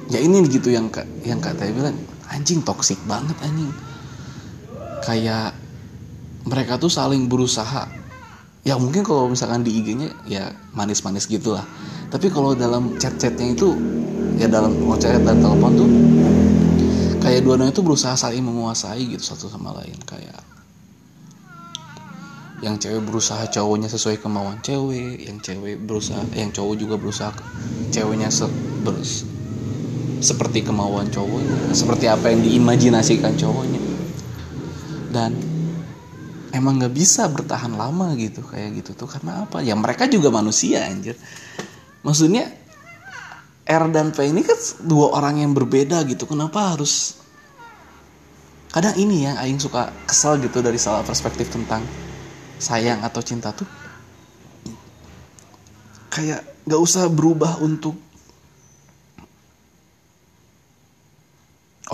Ya 0.09 0.19
ini 0.19 0.41
gitu 0.49 0.73
yang 0.73 0.89
yang 1.21 1.37
kata 1.37 1.69
bilang 1.69 1.95
anjing 2.31 2.65
toksik 2.65 2.97
banget 3.05 3.37
anjing. 3.45 3.69
Kayak 5.05 5.53
mereka 6.49 6.81
tuh 6.81 6.89
saling 6.89 7.29
berusaha 7.29 7.98
ya 8.69 8.77
mungkin 8.77 9.01
kalau 9.01 9.25
misalkan 9.25 9.65
di 9.65 9.81
IG-nya 9.81 10.13
ya 10.29 10.53
manis-manis 10.77 11.25
gitulah. 11.25 11.65
Tapi 12.13 12.29
kalau 12.29 12.53
dalam 12.53 13.01
chat-chatnya 13.01 13.57
itu 13.57 13.73
ya 14.37 14.45
dalam 14.45 14.77
chat 15.01 15.25
dan 15.25 15.41
telepon 15.41 15.73
tuh 15.73 15.89
kayak 17.17 17.41
dua-duanya 17.41 17.73
itu 17.73 17.81
berusaha 17.81 18.13
saling 18.13 18.45
menguasai 18.45 19.09
gitu 19.09 19.25
satu 19.25 19.49
sama 19.49 19.73
lain. 19.81 19.97
Kayak 20.05 20.45
yang 22.61 22.77
cewek 22.77 23.01
berusaha 23.09 23.41
cowoknya 23.49 23.89
sesuai 23.89 24.21
kemauan 24.21 24.61
cewek 24.61 25.25
yang 25.25 25.41
cewek 25.41 25.81
berusaha 25.81 26.21
yang 26.37 26.53
cowok 26.53 26.75
juga 26.77 26.95
berusaha 27.01 27.33
ceweknya 27.89 28.29
se 28.29 28.45
berus, 28.85 29.25
seperti 30.21 30.61
kemauan 30.61 31.09
cowoknya 31.09 31.73
seperti 31.73 32.05
apa 32.05 32.29
yang 32.29 32.45
diimajinasikan 32.45 33.33
cowoknya. 33.33 33.81
Dan 35.09 35.48
emang 36.55 36.81
nggak 36.81 36.93
bisa 36.93 37.29
bertahan 37.29 37.73
lama 37.73 38.13
gitu 38.17 38.41
kayak 38.45 38.81
gitu 38.81 38.97
tuh. 38.97 39.09
Karena 39.09 39.45
apa? 39.45 39.61
Ya 39.61 39.77
mereka 39.77 40.09
juga 40.09 40.33
manusia 40.33 40.85
anjir. 40.85 41.15
Maksudnya 42.01 42.49
R 43.69 43.85
dan 43.93 44.09
P 44.09 44.33
ini 44.33 44.41
kan 44.41 44.57
dua 44.81 45.13
orang 45.13 45.41
yang 45.45 45.53
berbeda 45.53 46.01
gitu. 46.09 46.25
Kenapa 46.25 46.73
harus 46.73 47.21
kadang 48.73 48.97
ini 48.97 49.29
yang 49.29 49.37
Aing 49.37 49.61
suka 49.61 49.93
kesel 50.09 50.41
gitu 50.41 50.61
dari 50.65 50.81
salah 50.81 51.05
perspektif 51.05 51.53
tentang 51.53 51.85
sayang 52.57 53.05
atau 53.05 53.21
cinta 53.21 53.53
tuh. 53.53 53.69
Kayak 56.09 56.41
nggak 56.65 56.81
usah 56.81 57.05
berubah 57.13 57.61
untuk 57.61 57.93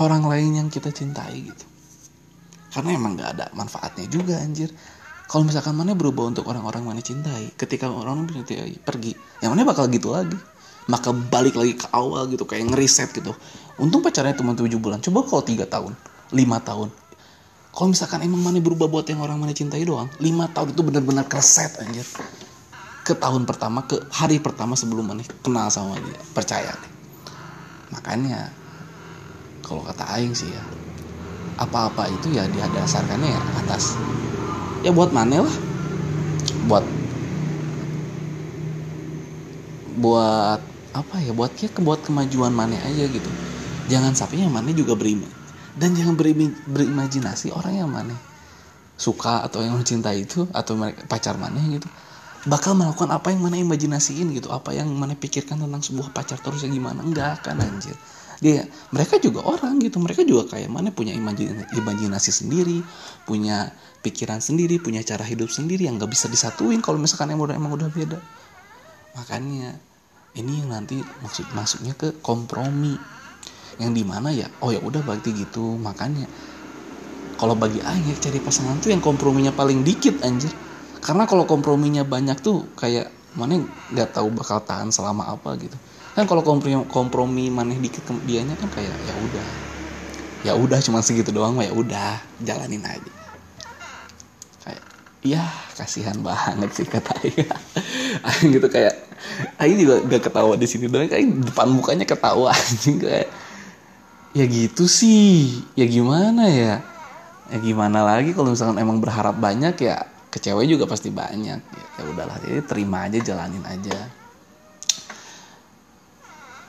orang 0.00 0.24
lain 0.28 0.64
yang 0.64 0.68
kita 0.68 0.92
cintai 0.92 1.48
gitu 1.48 1.75
karena 2.76 2.92
emang 2.92 3.16
nggak 3.16 3.30
ada 3.32 3.46
manfaatnya 3.56 4.04
juga 4.12 4.36
anjir. 4.36 4.68
Kalau 5.26 5.48
misalkan 5.48 5.72
mana 5.72 5.96
berubah 5.96 6.28
untuk 6.28 6.44
orang-orang 6.44 6.84
mana 6.84 7.00
cintai 7.00 7.48
ketika 7.56 7.88
orang 7.88 8.28
mencintai 8.28 8.76
pergi. 8.84 9.16
Yang 9.40 9.50
mana 9.56 9.62
bakal 9.64 9.88
gitu 9.88 10.12
lagi. 10.12 10.36
Maka 10.86 11.10
balik 11.10 11.56
lagi 11.56 11.74
ke 11.74 11.88
awal 11.90 12.28
gitu 12.28 12.44
kayak 12.44 12.68
ngeriset 12.70 13.10
gitu. 13.16 13.32
Untung 13.80 14.04
pacarnya 14.04 14.36
cuma 14.36 14.52
tujuh 14.52 14.78
bulan. 14.78 15.00
Coba 15.00 15.24
kalau 15.24 15.42
tiga 15.42 15.64
tahun 15.64 15.96
lima 16.36 16.60
tahun. 16.60 16.92
Kalau 17.72 17.88
misalkan 17.90 18.22
emang 18.22 18.44
mana 18.44 18.60
berubah 18.60 18.86
buat 18.86 19.08
yang 19.08 19.24
orang 19.24 19.40
mana 19.40 19.56
cintai 19.56 19.82
doang 19.82 20.12
lima 20.20 20.46
tahun 20.52 20.76
itu 20.76 20.82
benar-benar 20.84 21.26
keset 21.26 21.80
anjir. 21.80 22.06
Ke 23.02 23.16
tahun 23.16 23.48
pertama 23.48 23.88
ke 23.88 23.98
hari 24.12 24.38
pertama 24.38 24.76
sebelum 24.76 25.10
mana 25.10 25.24
kenal 25.42 25.72
sama 25.72 25.98
dia 25.98 26.20
percaya. 26.36 26.70
Deh 26.70 26.96
makanya 27.92 28.50
kalau 29.62 29.82
kata 29.82 30.06
Aing 30.10 30.34
sih 30.34 30.50
ya 30.50 30.62
apa-apa 31.56 32.12
itu 32.12 32.32
ya 32.32 32.44
dasarkannya 32.48 33.28
ya 33.36 33.42
atas. 33.56 33.96
Ya 34.84 34.92
buat 34.92 35.10
mana 35.10 35.44
lah? 35.44 35.56
Buat 36.68 36.84
buat 39.96 40.60
apa 40.92 41.16
ya? 41.24 41.32
Buat 41.32 41.56
kayak 41.56 41.80
buat 41.80 42.00
kemajuan 42.04 42.52
mana 42.52 42.76
aja 42.84 43.04
gitu. 43.08 43.30
Jangan 43.88 44.12
sampai 44.12 44.42
yang 44.44 44.52
mana 44.52 44.70
juga 44.74 44.98
beriman 44.98 45.30
dan 45.76 45.92
jangan 45.92 46.16
berimi, 46.16 46.50
berimajinasi 46.66 47.52
orang 47.52 47.74
yang 47.78 47.90
mana 47.92 48.16
suka 48.96 49.44
atau 49.44 49.60
yang 49.60 49.76
mencintai 49.76 50.24
itu 50.24 50.48
atau 50.50 50.72
mereka 50.74 51.04
pacar 51.06 51.36
mana 51.36 51.60
gitu. 51.68 51.86
Bakal 52.46 52.78
melakukan 52.78 53.10
apa 53.10 53.34
yang 53.34 53.42
mana 53.42 53.58
imajinasiin 53.58 54.30
gitu 54.38 54.54
apa 54.54 54.70
yang 54.70 54.86
mana 54.94 55.18
pikirkan 55.18 55.58
tentang 55.58 55.82
sebuah 55.82 56.14
pacar 56.14 56.38
terusnya 56.38 56.70
gimana? 56.70 57.02
Enggak 57.02 57.42
kan 57.42 57.58
anjir 57.58 57.94
dia 58.40 58.68
mereka 58.92 59.16
juga 59.16 59.44
orang 59.44 59.80
gitu. 59.80 59.96
Mereka 60.00 60.22
juga 60.28 60.56
kayak 60.56 60.68
mana 60.68 60.92
punya 60.92 61.12
imajinasi, 61.72 62.30
sendiri 62.32 62.84
punya 63.24 63.72
pikiran 64.04 64.38
sendiri 64.38 64.78
punya 64.78 65.02
cara 65.02 65.26
hidup 65.26 65.50
sendiri 65.50 65.88
yang 65.90 65.98
nggak 65.98 66.12
bisa 66.12 66.30
disatuin 66.30 66.78
kalau 66.78 67.00
misalkan 67.00 67.32
emang 67.32 67.50
udah 67.50 67.56
emang 67.58 67.72
udah 67.74 67.88
beda. 67.90 68.20
Makanya 69.16 69.74
ini 70.36 70.62
yang 70.62 70.70
nanti 70.70 71.00
maksud 71.24 71.50
masuknya 71.56 71.96
ke 71.96 72.12
kompromi. 72.20 73.00
Yang 73.76 73.90
di 73.92 74.02
mana 74.08 74.32
ya 74.32 74.48
oh 74.64 74.72
ya 74.72 74.80
udah 74.80 75.00
berarti 75.04 75.32
gitu. 75.36 75.76
Makanya 75.80 76.28
kalau 77.36 77.52
bagi 77.52 77.84
Aing 77.84 78.08
ya, 78.08 78.16
cari 78.16 78.40
pasangan 78.40 78.80
tuh 78.80 78.96
yang 78.96 79.04
komprominya 79.04 79.52
paling 79.52 79.84
dikit 79.84 80.24
anjir. 80.24 80.52
Karena 81.04 81.28
kalau 81.28 81.44
komprominya 81.44 82.00
banyak 82.00 82.40
tuh 82.40 82.64
kayak 82.80 83.12
mana 83.36 83.60
nggak 83.92 84.16
tahu 84.16 84.32
bakal 84.32 84.64
tahan 84.64 84.88
selama 84.88 85.28
apa 85.28 85.60
gitu 85.60 85.76
kan 86.16 86.24
kalau 86.24 86.40
kompromi 86.40 86.80
kompromi 86.88 87.44
maneh 87.52 87.76
dikit 87.76 88.08
ke 88.08 88.12
dianya 88.24 88.56
kan 88.56 88.72
kayak 88.72 88.96
ya 89.04 89.12
udah. 89.12 89.50
Ya 90.40 90.52
udah 90.56 90.80
cuma 90.80 91.04
segitu 91.04 91.28
doang 91.28 91.60
ya 91.60 91.68
udah 91.76 92.24
jalanin 92.40 92.80
aja. 92.88 93.12
Kayak 94.64 94.82
iya 95.20 95.44
kasihan 95.76 96.16
banget 96.24 96.72
sih 96.72 96.88
kata 96.88 97.12
Aing. 97.20 98.48
Gitu 98.56 98.64
kayak 98.72 98.96
Aing 99.60 99.76
juga 99.76 100.00
gak 100.08 100.32
ketawa 100.32 100.56
di 100.56 100.64
sini 100.64 100.88
doang 100.88 101.04
kayak 101.04 101.52
depan 101.52 101.68
mukanya 101.68 102.08
ketawa 102.08 102.48
anjing 102.56 102.96
kayak 102.96 103.28
ya 104.32 104.44
gitu 104.48 104.88
sih 104.88 105.68
ya 105.76 105.84
gimana 105.84 106.48
ya? 106.48 106.80
Ya 107.52 107.58
gimana 107.60 108.00
lagi 108.00 108.32
kalau 108.32 108.56
misalkan 108.56 108.80
emang 108.80 109.04
berharap 109.04 109.36
banyak 109.36 109.76
ya 109.84 110.00
kecewa 110.32 110.64
juga 110.64 110.88
pasti 110.88 111.12
banyak. 111.12 111.60
Ya, 111.76 111.86
ya 112.00 112.02
udahlah 112.08 112.40
jadi 112.40 112.64
terima 112.64 113.04
aja 113.04 113.20
jalanin 113.20 113.68
aja 113.68 114.15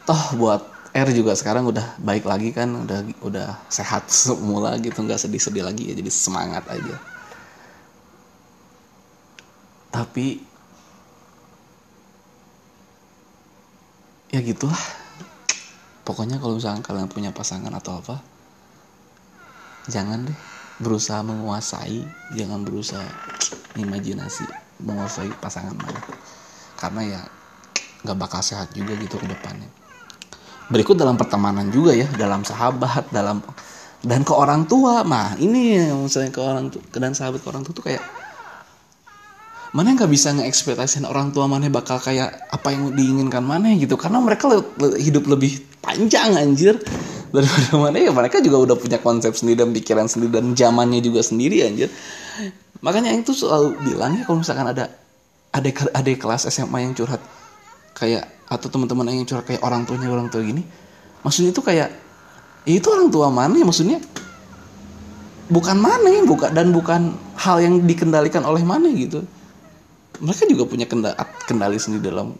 toh 0.08 0.24
buat 0.40 0.62
R 0.96 1.10
juga 1.14 1.34
sekarang 1.38 1.64
udah 1.72 1.88
baik 2.02 2.26
lagi 2.32 2.50
kan 2.58 2.70
udah 2.84 3.00
udah 3.28 3.48
sehat 3.78 4.04
semula 4.24 4.72
gitu 4.86 4.98
nggak 5.06 5.20
sedih-sedih 5.24 5.64
lagi 5.68 5.84
ya 5.92 5.94
jadi 6.00 6.12
semangat 6.12 6.64
aja. 6.72 6.98
Tapi 9.92 10.26
ya 14.32 14.40
gitulah. 14.44 14.80
Pokoknya 16.08 16.40
kalau 16.40 16.56
misalkan 16.58 16.82
kalian 16.88 17.12
punya 17.12 17.32
pasangan 17.36 17.74
atau 17.76 18.00
apa 18.00 18.16
jangan 19.88 20.28
deh 20.28 20.40
berusaha 20.78 21.24
menguasai 21.24 22.06
jangan 22.30 22.62
berusaha 22.68 23.08
imajinasi 23.74 24.46
menguasai 24.84 25.34
pasangan 25.40 25.74
mana 25.74 26.02
karena 26.78 27.02
ya 27.04 27.22
nggak 28.06 28.18
bakal 28.20 28.42
sehat 28.44 28.70
juga 28.78 28.94
gitu 29.00 29.18
ke 29.18 29.28
depannya 29.30 29.70
berikut 30.68 31.00
dalam 31.00 31.16
pertemanan 31.16 31.72
juga 31.72 31.96
ya 31.96 32.08
dalam 32.16 32.44
sahabat 32.44 33.08
dalam 33.12 33.40
dan 34.04 34.22
ke 34.22 34.34
orang 34.36 34.68
tua. 34.68 35.02
Mah 35.08 35.40
ini 35.40 35.80
misalnya 35.96 36.32
ke 36.32 36.42
orang 36.44 36.70
tua 36.70 36.84
dan 36.96 37.16
sahabat 37.16 37.42
ke 37.42 37.48
orang 37.48 37.64
tua 37.64 37.74
tuh 37.74 37.86
kayak 37.88 38.04
mana 39.76 39.94
nggak 39.94 40.10
bisa 40.10 40.32
ngeekspektasiin 40.32 41.04
orang 41.04 41.36
tua 41.36 41.46
mana 41.46 41.68
bakal 41.68 42.00
kayak 42.00 42.50
apa 42.50 42.68
yang 42.72 42.94
diinginkan 42.94 43.44
mana 43.44 43.74
gitu. 43.76 43.96
Karena 43.96 44.20
mereka 44.20 44.48
le 44.52 44.64
le 44.80 45.00
hidup 45.00 45.28
lebih 45.28 45.64
panjang 45.80 46.36
anjir. 46.36 46.76
Daripada 47.28 47.76
mana 47.76 48.00
ya 48.00 48.12
mereka 48.16 48.40
juga 48.40 48.72
udah 48.72 48.76
punya 48.80 49.04
konsep 49.04 49.36
sendiri 49.36 49.60
dan 49.60 49.76
pikiran 49.76 50.08
sendiri 50.08 50.40
dan 50.40 50.56
zamannya 50.56 51.04
juga 51.04 51.20
sendiri 51.20 51.68
anjir. 51.68 51.92
Makanya 52.80 53.12
yang 53.12 53.28
tuh 53.28 53.36
selalu 53.36 53.76
bilang 53.84 54.16
ya 54.16 54.24
kalau 54.24 54.40
misalkan 54.40 54.72
ada 54.72 54.88
ada 55.52 55.70
ada 55.92 56.12
kelas 56.16 56.48
SMA 56.48 56.88
yang 56.88 56.94
curhat 56.96 57.20
kayak 57.98 58.37
atau 58.48 58.68
teman-teman 58.72 59.12
yang 59.12 59.28
curhat 59.28 59.44
kayak 59.44 59.62
orang 59.64 59.84
tuanya 59.84 60.08
orang 60.08 60.32
tua 60.32 60.40
gini 60.44 60.64
maksudnya 61.22 61.52
itu 61.52 61.60
kayak 61.60 62.08
ya 62.68 62.74
itu 62.76 62.88
orang 62.92 63.08
tua 63.08 63.32
mana 63.32 63.56
ya? 63.56 63.64
Maksudnya 63.64 64.04
bukan 65.48 65.80
mana 65.80 66.12
bukan 66.28 66.52
dan 66.52 66.76
bukan 66.76 67.16
hal 67.40 67.64
yang 67.64 67.80
dikendalikan 67.88 68.44
oleh 68.44 68.62
mana 68.68 68.92
gitu. 68.92 69.24
Mereka 70.20 70.44
juga 70.52 70.68
punya 70.68 70.84
kendali, 70.84 71.16
kendali 71.48 71.78
sendiri 71.80 72.12
dalam 72.12 72.36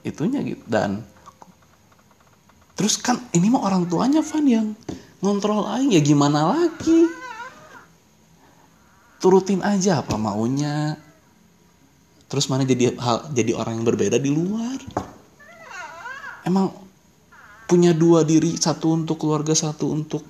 itunya 0.00 0.40
gitu. 0.40 0.64
Dan 0.64 1.04
terus 2.72 2.96
kan 2.96 3.20
ini 3.36 3.52
mah 3.52 3.68
orang 3.68 3.84
tuanya 3.84 4.24
Van 4.24 4.46
yang 4.48 4.72
ngontrol 5.20 5.68
aja 5.68 5.84
ya 5.84 6.00
gimana 6.00 6.56
lagi? 6.56 7.04
Turutin 9.20 9.60
aja 9.60 10.00
apa 10.00 10.16
maunya. 10.16 10.96
Terus 12.30 12.48
mana 12.48 12.64
jadi 12.64 12.96
hal 12.96 13.28
jadi 13.36 13.52
orang 13.52 13.82
yang 13.82 13.86
berbeda 13.92 14.16
di 14.16 14.32
luar 14.32 14.80
emang 16.46 16.72
punya 17.70 17.94
dua 17.94 18.26
diri 18.26 18.58
satu 18.58 18.98
untuk 18.98 19.22
keluarga 19.22 19.54
satu 19.54 19.90
untuk 19.90 20.26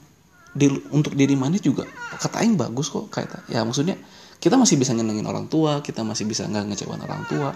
di, 0.51 0.67
untuk 0.91 1.15
diri 1.15 1.39
manis 1.39 1.63
juga 1.63 1.87
kata 2.19 2.43
aing 2.43 2.59
bagus 2.59 2.91
kok 2.91 3.07
kayak 3.09 3.47
ya 3.49 3.63
maksudnya 3.63 3.95
kita 4.41 4.57
masih 4.57 4.81
bisa 4.81 4.97
nyenengin 4.97 5.29
orang 5.29 5.47
tua 5.47 5.85
kita 5.85 6.01
masih 6.01 6.25
bisa 6.25 6.49
nggak 6.49 6.73
ngecewain 6.73 7.01
orang 7.05 7.23
tua. 7.29 7.53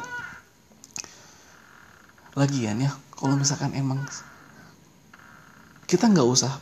Lagian 2.36 2.76
ya 2.84 2.92
kalau 3.16 3.40
misalkan 3.40 3.72
emang 3.72 4.04
kita 5.88 6.12
nggak 6.12 6.28
usah 6.28 6.52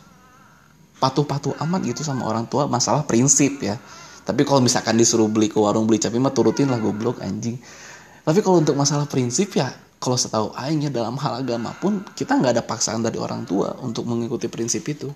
patuh-patuh 1.03 1.59
amat 1.67 1.83
gitu 1.83 2.07
sama 2.07 2.23
orang 2.23 2.47
tua 2.47 2.71
masalah 2.71 3.03
prinsip 3.03 3.59
ya. 3.59 3.75
Tapi 4.23 4.47
kalau 4.47 4.63
misalkan 4.63 4.95
disuruh 4.95 5.27
beli 5.27 5.51
ke 5.51 5.59
warung 5.59 5.83
beli 5.83 5.99
cabai 5.99 6.23
mah 6.23 6.31
turutin 6.31 6.71
lah 6.71 6.79
goblok 6.79 7.19
anjing. 7.19 7.59
Tapi 8.23 8.39
kalau 8.39 8.63
untuk 8.63 8.79
masalah 8.79 9.03
prinsip 9.03 9.51
ya 9.59 9.67
kalau 10.03 10.19
setahu 10.19 10.51
aingnya 10.59 10.91
dalam 10.91 11.15
hal 11.15 11.39
agama 11.39 11.71
pun 11.79 12.03
kita 12.11 12.35
nggak 12.35 12.59
ada 12.59 12.63
paksaan 12.67 12.99
dari 12.99 13.15
orang 13.15 13.47
tua 13.47 13.71
untuk 13.79 14.03
mengikuti 14.03 14.51
prinsip 14.51 14.83
itu. 14.91 15.07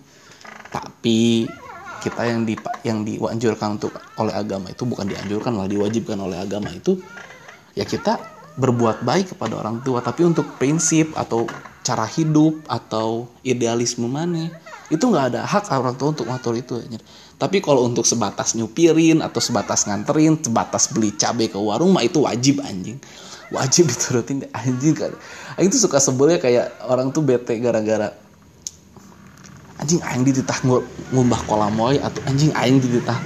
Tapi 0.72 1.44
kita 2.00 2.24
yang 2.24 2.48
di 2.48 2.56
yang 2.88 3.04
dianjurkan 3.04 3.76
untuk 3.76 3.92
oleh 4.16 4.32
agama 4.32 4.72
itu 4.72 4.88
bukan 4.88 5.12
dianjurkan 5.12 5.52
malah 5.52 5.68
diwajibkan 5.68 6.16
oleh 6.16 6.40
agama 6.40 6.72
itu 6.72 6.96
ya 7.76 7.84
kita 7.84 8.16
berbuat 8.56 9.04
baik 9.04 9.36
kepada 9.36 9.60
orang 9.60 9.84
tua. 9.84 10.00
Tapi 10.00 10.24
untuk 10.24 10.56
prinsip 10.56 11.12
atau 11.20 11.44
cara 11.84 12.08
hidup 12.08 12.64
atau 12.72 13.28
idealisme 13.44 14.08
mana 14.08 14.48
itu 14.88 15.04
nggak 15.04 15.36
ada 15.36 15.42
hak 15.44 15.68
orang 15.76 16.00
tua 16.00 16.16
untuk 16.16 16.32
ngatur 16.32 16.56
itu 16.56 16.80
tapi 17.36 17.60
kalau 17.60 17.84
untuk 17.84 18.08
sebatas 18.08 18.56
nyupirin 18.56 19.20
atau 19.20 19.40
sebatas 19.44 19.84
nganterin 19.84 20.40
sebatas 20.40 20.92
beli 20.92 21.12
cabai 21.16 21.52
ke 21.52 21.60
warung 21.60 21.92
mah 21.96 22.04
itu 22.04 22.24
wajib 22.24 22.64
anjing 22.64 23.00
wajib 23.52 23.88
diturutin 23.88 24.44
anjing 24.52 24.96
kan. 24.96 25.12
Anjing 25.56 25.72
tuh 25.72 25.82
suka 25.88 26.00
sebelnya 26.04 26.38
kayak 26.42 26.76
orang 26.88 27.12
tuh 27.16 27.24
bete 27.24 27.56
gara-gara 27.60 28.12
anjing 29.78 30.02
aing 30.02 30.26
dititah 30.26 30.58
ngumbah 31.14 31.42
kolam 31.46 31.78
wae 31.78 32.02
atau 32.02 32.20
anjing 32.26 32.50
aing 32.58 32.82
dititah 32.82 33.18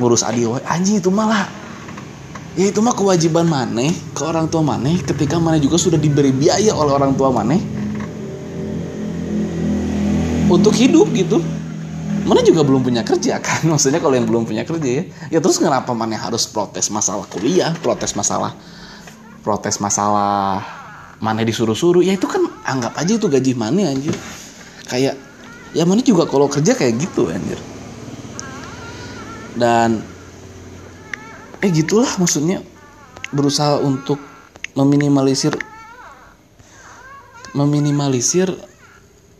ngurus 0.00 0.24
adi 0.26 0.48
wae. 0.48 0.62
Anjing 0.66 0.98
itu 0.98 1.12
malah 1.12 1.46
ya 2.52 2.68
itu 2.68 2.80
mah 2.84 2.92
kewajiban 2.92 3.48
maneh 3.48 3.92
ke 4.12 4.22
orang 4.24 4.44
tua 4.50 4.60
maneh 4.60 5.00
ketika 5.00 5.40
maneh 5.40 5.62
juga 5.62 5.80
sudah 5.80 5.96
diberi 5.96 6.34
biaya 6.34 6.74
oleh 6.74 6.92
orang 6.92 7.12
tua 7.14 7.30
maneh. 7.30 7.60
Untuk 10.52 10.76
hidup 10.76 11.08
gitu. 11.16 11.40
Mana 12.22 12.38
juga 12.44 12.62
belum 12.62 12.86
punya 12.86 13.02
kerja 13.02 13.40
kan. 13.40 13.64
Maksudnya 13.72 13.98
kalau 13.98 14.14
yang 14.14 14.28
belum 14.28 14.44
punya 14.44 14.66
kerja 14.66 14.90
ya. 15.00 15.02
Ya 15.32 15.38
terus 15.38 15.56
kenapa 15.56 15.94
mana 15.96 16.18
harus 16.18 16.44
protes 16.44 16.92
masalah 16.92 17.24
kuliah 17.30 17.72
protes 17.80 18.12
masalah 18.12 18.52
protes 19.42 19.82
masalah 19.82 20.62
mana 21.18 21.42
disuruh-suruh. 21.42 22.00
Ya 22.00 22.14
itu 22.14 22.30
kan 22.30 22.46
anggap 22.62 22.94
aja 22.96 23.18
itu 23.18 23.26
gaji 23.26 23.52
mana 23.58 23.90
anjir. 23.90 24.14
Kayak 24.86 25.18
ya 25.74 25.82
mana 25.84 26.00
juga 26.00 26.30
kalau 26.30 26.46
kerja 26.46 26.72
kayak 26.78 26.98
gitu 27.02 27.28
anjir. 27.28 27.58
Dan 29.58 30.00
eh 31.60 31.70
gitulah 31.70 32.10
maksudnya. 32.16 32.62
Berusaha 33.32 33.80
untuk 33.80 34.20
meminimalisir 34.76 35.56
meminimalisir 37.52 38.48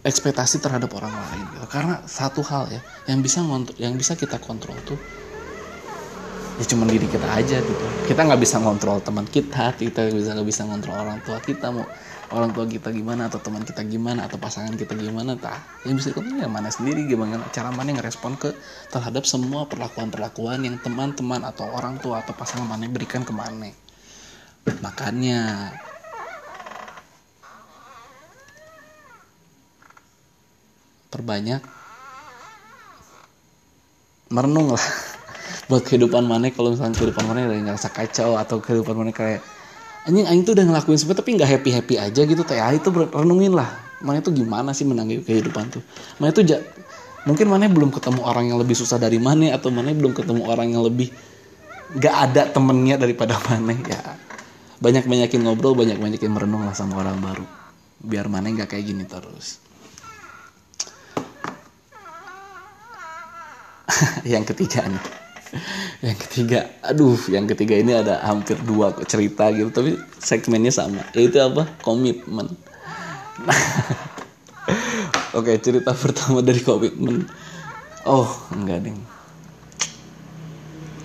ekspektasi 0.03 0.59
terhadap 0.59 0.91
orang 0.99 1.15
lain 1.15 1.47
gitu. 1.55 1.67
karena 1.71 2.03
satu 2.05 2.43
hal 2.45 2.69
ya 2.69 2.81
yang 3.09 3.23
bisa 3.23 3.41
yang 3.79 3.95
bisa 3.97 4.19
kita 4.19 4.37
kontrol 4.43 4.77
tuh 4.85 4.99
ya 6.61 6.65
cuma 6.69 6.85
diri 6.85 7.09
kita 7.09 7.25
aja 7.25 7.61
gitu. 7.61 7.87
Kita 8.05 8.21
nggak 8.29 8.41
bisa 8.41 8.61
ngontrol 8.61 9.01
teman 9.01 9.25
kita 9.25 9.73
kita 9.77 10.13
bisa 10.13 10.37
nggak 10.37 10.49
bisa 10.49 10.63
ngontrol 10.69 10.97
orang 10.97 11.19
tua 11.25 11.41
kita 11.41 11.73
mau 11.73 11.87
orang 12.33 12.51
tua 12.57 12.65
kita 12.65 12.89
gimana 12.93 13.29
atau 13.29 13.41
teman 13.41 13.61
kita 13.61 13.85
gimana 13.85 14.25
atau 14.29 14.41
pasangan 14.41 14.73
kita 14.77 14.93
gimana 14.97 15.37
tah. 15.37 15.61
Yang 15.85 15.95
bisa 16.01 16.07
dikontrol 16.13 16.41
ya 16.41 16.49
mana 16.49 16.69
sendiri 16.69 17.05
gimana 17.09 17.41
cara 17.53 17.73
mana 17.73 17.93
yang 17.93 18.01
ngerespon 18.01 18.37
ke 18.37 18.53
terhadap 18.93 19.25
semua 19.25 19.69
perlakuan-perlakuan 19.69 20.65
yang 20.65 20.77
teman-teman 20.81 21.45
atau 21.45 21.69
orang 21.73 22.01
tua 22.01 22.21
atau 22.25 22.37
pasangan 22.37 22.69
mana 22.69 22.89
berikan 22.89 23.25
ke 23.25 23.33
mana. 23.33 23.73
Makanya 24.63 25.73
perbanyak 31.13 31.61
merenung 34.33 34.73
lah 34.73 35.12
buat 35.73 35.89
kehidupan 35.89 36.29
mana 36.29 36.53
kalau 36.53 36.77
misalnya 36.77 36.93
kehidupan 37.01 37.25
mana 37.25 37.49
yang 37.49 37.65
ngerasa 37.65 37.89
kacau 37.97 38.37
atau 38.37 38.61
kehidupan 38.61 38.93
mana 38.93 39.09
kayak 39.09 39.41
anjing 40.05 40.29
aing 40.29 40.45
tuh 40.45 40.53
udah 40.53 40.69
ngelakuin 40.69 41.01
sesuatu 41.01 41.25
tapi 41.25 41.41
nggak 41.41 41.49
happy 41.49 41.71
happy 41.73 41.95
aja 41.97 42.21
gitu 42.29 42.45
teh. 42.45 42.61
Itu 42.77 42.93
renungin 42.93 43.57
lah 43.57 43.73
mana 44.05 44.21
itu 44.21 44.29
gimana 44.37 44.77
sih 44.77 44.85
menanggapi 44.85 45.25
kehidupan 45.25 45.73
tuh. 45.73 45.81
Mana 46.21 46.29
itu 46.37 46.45
ja, 46.45 46.61
mungkin 47.25 47.49
mana 47.49 47.73
belum 47.73 47.89
ketemu 47.89 48.21
orang 48.21 48.53
yang 48.53 48.61
lebih 48.61 48.77
susah 48.77 49.01
dari 49.01 49.17
mana 49.17 49.57
atau 49.57 49.73
mana 49.73 49.97
belum 49.97 50.13
ketemu 50.13 50.45
orang 50.45 50.77
yang 50.77 50.85
lebih 50.85 51.09
nggak 51.97 52.15
ada 52.21 52.53
temennya 52.53 53.01
daripada 53.01 53.41
mana 53.49 53.73
ya. 53.73 54.21
Banyak 54.77 55.09
banyakin 55.09 55.41
ngobrol 55.41 55.73
banyak 55.73 55.97
banyakin 55.97 56.29
merenung 56.29 56.69
lah 56.69 56.77
sama 56.77 57.01
orang 57.01 57.17
baru. 57.17 57.49
Biar 58.05 58.29
mana 58.29 58.53
nggak 58.53 58.77
kayak 58.77 58.85
gini 58.85 59.09
terus. 59.09 59.57
Yang 64.29 64.53
ketiga 64.53 64.85
nih 64.85 65.22
yang 66.07 66.17
ketiga 66.17 66.69
aduh 66.81 67.19
yang 67.29 67.45
ketiga 67.45 67.77
ini 67.77 67.93
ada 67.93 68.25
hampir 68.25 68.57
dua 68.65 68.97
cerita 69.05 69.53
gitu 69.53 69.69
tapi 69.69 70.01
segmennya 70.19 70.73
sama. 70.73 71.05
Yaitu 71.13 71.39
apa? 71.41 71.69
Komitmen. 71.85 72.53
Oke 75.39 75.57
cerita 75.61 75.93
pertama 75.97 76.41
dari 76.41 76.61
komitmen. 76.61 77.29
Oh 78.09 78.29
enggak 78.53 78.89
ding. 78.89 78.99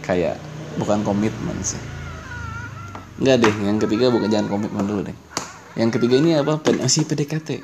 Kayak 0.03 0.39
bukan 0.79 1.03
komitmen 1.03 1.60
sih. 1.62 1.79
Enggak 3.19 3.43
deh 3.43 3.55
yang 3.63 3.77
ketiga 3.81 4.07
bukan 4.13 4.29
jangan 4.31 4.47
komitmen 4.47 4.86
dulu 4.88 5.01
deh 5.12 5.17
yang 5.77 5.93
ketiga 5.93 6.17
ini 6.17 6.33
apa? 6.33 6.57
Masih 6.73 7.05
PDKT 7.05 7.62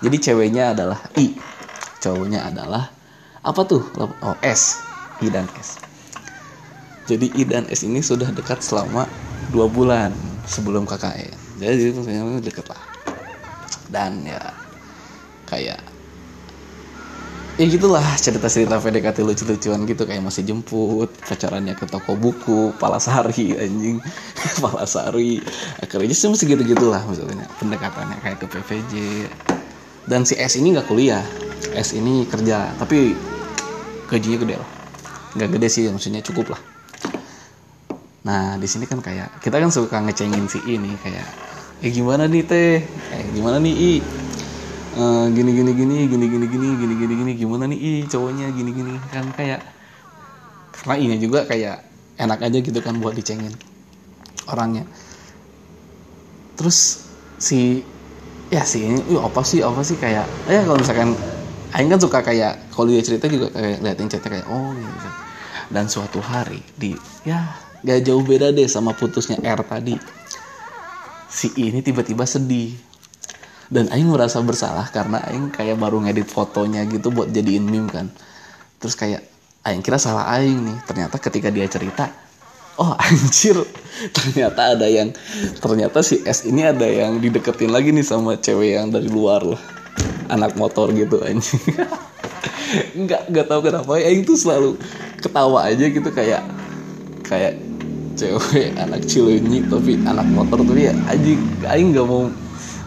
jadi 0.00 0.16
ceweknya 0.16 0.72
adalah 0.72 0.98
I. 1.20 1.36
Cowoknya 2.00 2.48
adalah 2.48 2.88
apa 3.44 3.60
tuh? 3.68 3.84
Oh 4.00 4.36
S 4.40 4.80
I 5.20 5.28
dan 5.28 5.46
S. 5.60 5.76
Jadi 7.04 7.28
I 7.36 7.42
dan 7.44 7.68
S 7.68 7.84
ini 7.84 8.00
sudah 8.00 8.30
dekat 8.32 8.64
selama 8.64 9.04
dua 9.52 9.68
bulan 9.68 10.14
sebelum 10.48 10.88
KKN. 10.88 11.36
Jadi 11.60 11.92
maksudnya 11.92 12.40
dekat 12.40 12.66
lah. 12.70 12.82
Dan 13.90 14.24
ya 14.24 14.40
kayak 15.50 15.82
ya 17.58 17.64
gitulah 17.66 18.06
cerita-cerita 18.16 18.80
PDKT 18.80 19.20
lucu-lucuan 19.20 19.84
gitu. 19.84 20.08
Kayak 20.08 20.22
masih 20.24 20.46
jemput 20.48 21.12
pacarannya 21.26 21.76
ke 21.76 21.84
toko 21.84 22.16
buku 22.16 22.72
Palasari 22.80 23.58
anjing. 23.60 24.00
Palasari. 24.64 25.42
Akhirnya 25.84 26.16
sih 26.16 26.30
masih 26.32 26.56
gitu 26.56 26.62
gitulah 26.64 27.04
maksudnya. 27.04 27.44
Pendekatannya 27.60 28.16
kayak 28.24 28.38
ke 28.40 28.46
PVJ 28.48 28.94
dan 30.08 30.24
si 30.24 30.38
S 30.40 30.56
ini 30.56 30.72
nggak 30.72 30.88
kuliah. 30.88 31.26
S 31.76 31.92
ini 31.92 32.24
kerja 32.24 32.72
tapi 32.80 33.12
gajinya 34.08 34.38
gede 34.42 34.56
lah 34.58 34.79
nggak 35.30 35.48
gede 35.58 35.68
sih 35.70 35.82
maksudnya 35.86 36.22
cukup 36.26 36.56
lah. 36.56 36.60
Nah 38.26 38.58
di 38.58 38.66
sini 38.66 38.84
kan 38.84 38.98
kayak 38.98 39.40
kita 39.40 39.56
kan 39.62 39.70
suka 39.70 40.02
ngecengin 40.02 40.44
si 40.50 40.58
ini 40.66 40.92
kayak 41.00 41.26
eh 41.80 41.90
gimana 41.90 42.26
nih 42.26 42.42
teh? 42.44 42.82
Eh 42.84 43.24
gimana 43.32 43.62
nih 43.62 43.74
i? 43.74 43.92
Uh, 44.90 45.30
gini 45.30 45.54
gini 45.54 45.70
gini 45.70 45.96
gini 46.10 46.26
gini 46.26 46.46
gini 46.50 46.66
gini 46.74 46.94
gini 46.98 47.14
gini 47.14 47.32
gimana 47.38 47.64
nih 47.70 47.78
i 47.78 47.92
cowoknya? 48.10 48.50
Gini 48.50 48.70
gini 48.74 48.92
kan 49.14 49.24
kayak 49.32 49.62
karena 50.74 50.94
ini 50.98 51.16
juga 51.22 51.46
kayak 51.46 51.84
enak 52.18 52.38
aja 52.42 52.58
gitu 52.58 52.78
kan 52.82 52.98
buat 52.98 53.14
dicengin 53.14 53.54
orangnya. 54.50 54.84
Terus 56.58 57.06
si 57.38 57.86
ya 58.50 58.66
si 58.66 58.82
ini 58.82 59.00
apa 59.14 59.40
sih 59.46 59.62
apa 59.62 59.80
sih? 59.86 59.94
Kayak 59.94 60.26
ya 60.50 60.66
kalau 60.66 60.76
misalkan 60.82 61.14
Aing 61.70 61.86
kan 61.86 62.02
suka 62.02 62.18
kayak 62.18 62.74
kalau 62.74 62.90
dia 62.90 62.98
cerita 62.98 63.30
juga 63.30 63.46
kayak 63.54 63.78
liatin 63.78 64.10
cerita 64.10 64.26
kayak 64.26 64.42
oh 64.50 64.74
gitu 64.74 65.08
dan 65.70 65.86
suatu 65.86 66.18
hari 66.18 66.60
di 66.74 66.92
ya 67.22 67.54
gak 67.80 68.04
jauh 68.04 68.20
beda 68.20 68.52
deh 68.52 68.68
sama 68.68 68.92
putusnya 68.92 69.40
R 69.40 69.62
tadi. 69.64 69.96
si 71.30 71.46
ini 71.54 71.78
tiba-tiba 71.78 72.26
sedih. 72.26 72.74
Dan 73.70 73.86
Aing 73.94 74.10
merasa 74.10 74.42
bersalah 74.42 74.90
karena 74.90 75.22
Aing 75.30 75.54
kayak 75.54 75.78
baru 75.78 76.02
ngedit 76.02 76.26
fotonya 76.26 76.82
gitu 76.90 77.14
buat 77.14 77.30
jadiin 77.30 77.62
meme 77.62 77.86
kan. 77.86 78.10
Terus 78.82 78.98
kayak 78.98 79.22
Aing 79.62 79.78
kira 79.78 79.94
salah 79.94 80.26
Aing 80.26 80.58
nih. 80.58 80.78
Ternyata 80.90 81.22
ketika 81.22 81.54
dia 81.54 81.70
cerita 81.70 82.10
oh 82.80 82.96
anjir 83.04 83.60
ternyata 84.16 84.74
ada 84.74 84.88
yang 84.88 85.12
ternyata 85.60 86.00
si 86.00 86.24
S 86.24 86.48
ini 86.48 86.64
ada 86.64 86.88
yang 86.88 87.20
dideketin 87.20 87.68
lagi 87.68 87.92
nih 87.92 88.02
sama 88.02 88.40
cewek 88.40 88.80
yang 88.80 88.88
dari 88.88 89.06
luar 89.12 89.44
loh. 89.44 89.60
Anak 90.32 90.56
motor 90.56 90.88
gitu 90.96 91.20
anjing. 91.20 91.60
Nggak 93.02 93.34
nggak 93.34 93.46
tahu 93.50 93.60
kenapa 93.66 93.98
ya 93.98 94.14
itu 94.14 94.38
selalu 94.38 94.78
ketawa 95.20 95.68
aja 95.68 95.84
gitu 95.86 96.08
kayak 96.10 96.42
kayak 97.22 97.60
cewek 98.18 98.74
anak 98.76 99.04
cilenyi 99.06 99.64
tapi 99.68 99.96
anak 100.04 100.26
motor 100.28 100.60
tapi 100.60 100.90
ya 100.90 100.94
aja 101.08 101.30
aing 101.76 101.94
nggak 101.94 102.06
mau 102.08 102.28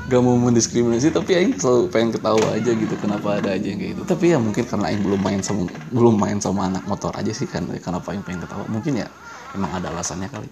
gak 0.03 0.19
mau 0.19 0.35
mendiskriminasi 0.35 1.15
tapi 1.15 1.31
aing 1.39 1.55
selalu 1.55 1.87
pengen 1.87 2.11
ketawa 2.11 2.43
aja 2.51 2.71
gitu 2.75 2.95
kenapa 2.99 3.39
ada 3.39 3.55
aja 3.55 3.63
yang 3.63 3.79
kayak 3.79 3.91
gitu. 3.95 4.03
Tapi 4.03 4.35
ya 4.35 4.37
mungkin 4.37 4.63
karena 4.67 4.91
aing 4.91 5.01
belum 5.01 5.21
main 5.23 5.39
sama 5.39 5.63
belum 5.95 6.15
main 6.19 6.37
sama 6.43 6.67
anak 6.67 6.83
motor 6.85 7.15
aja 7.15 7.31
sih 7.31 7.47
kan 7.47 7.63
kenapa 7.79 8.11
aing 8.11 8.21
pengen 8.21 8.43
ketawa? 8.43 8.67
Mungkin 8.67 8.99
ya 8.99 9.07
emang 9.55 9.71
ada 9.71 9.95
alasannya 9.95 10.27
kali. 10.27 10.49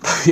Tapi 0.00 0.30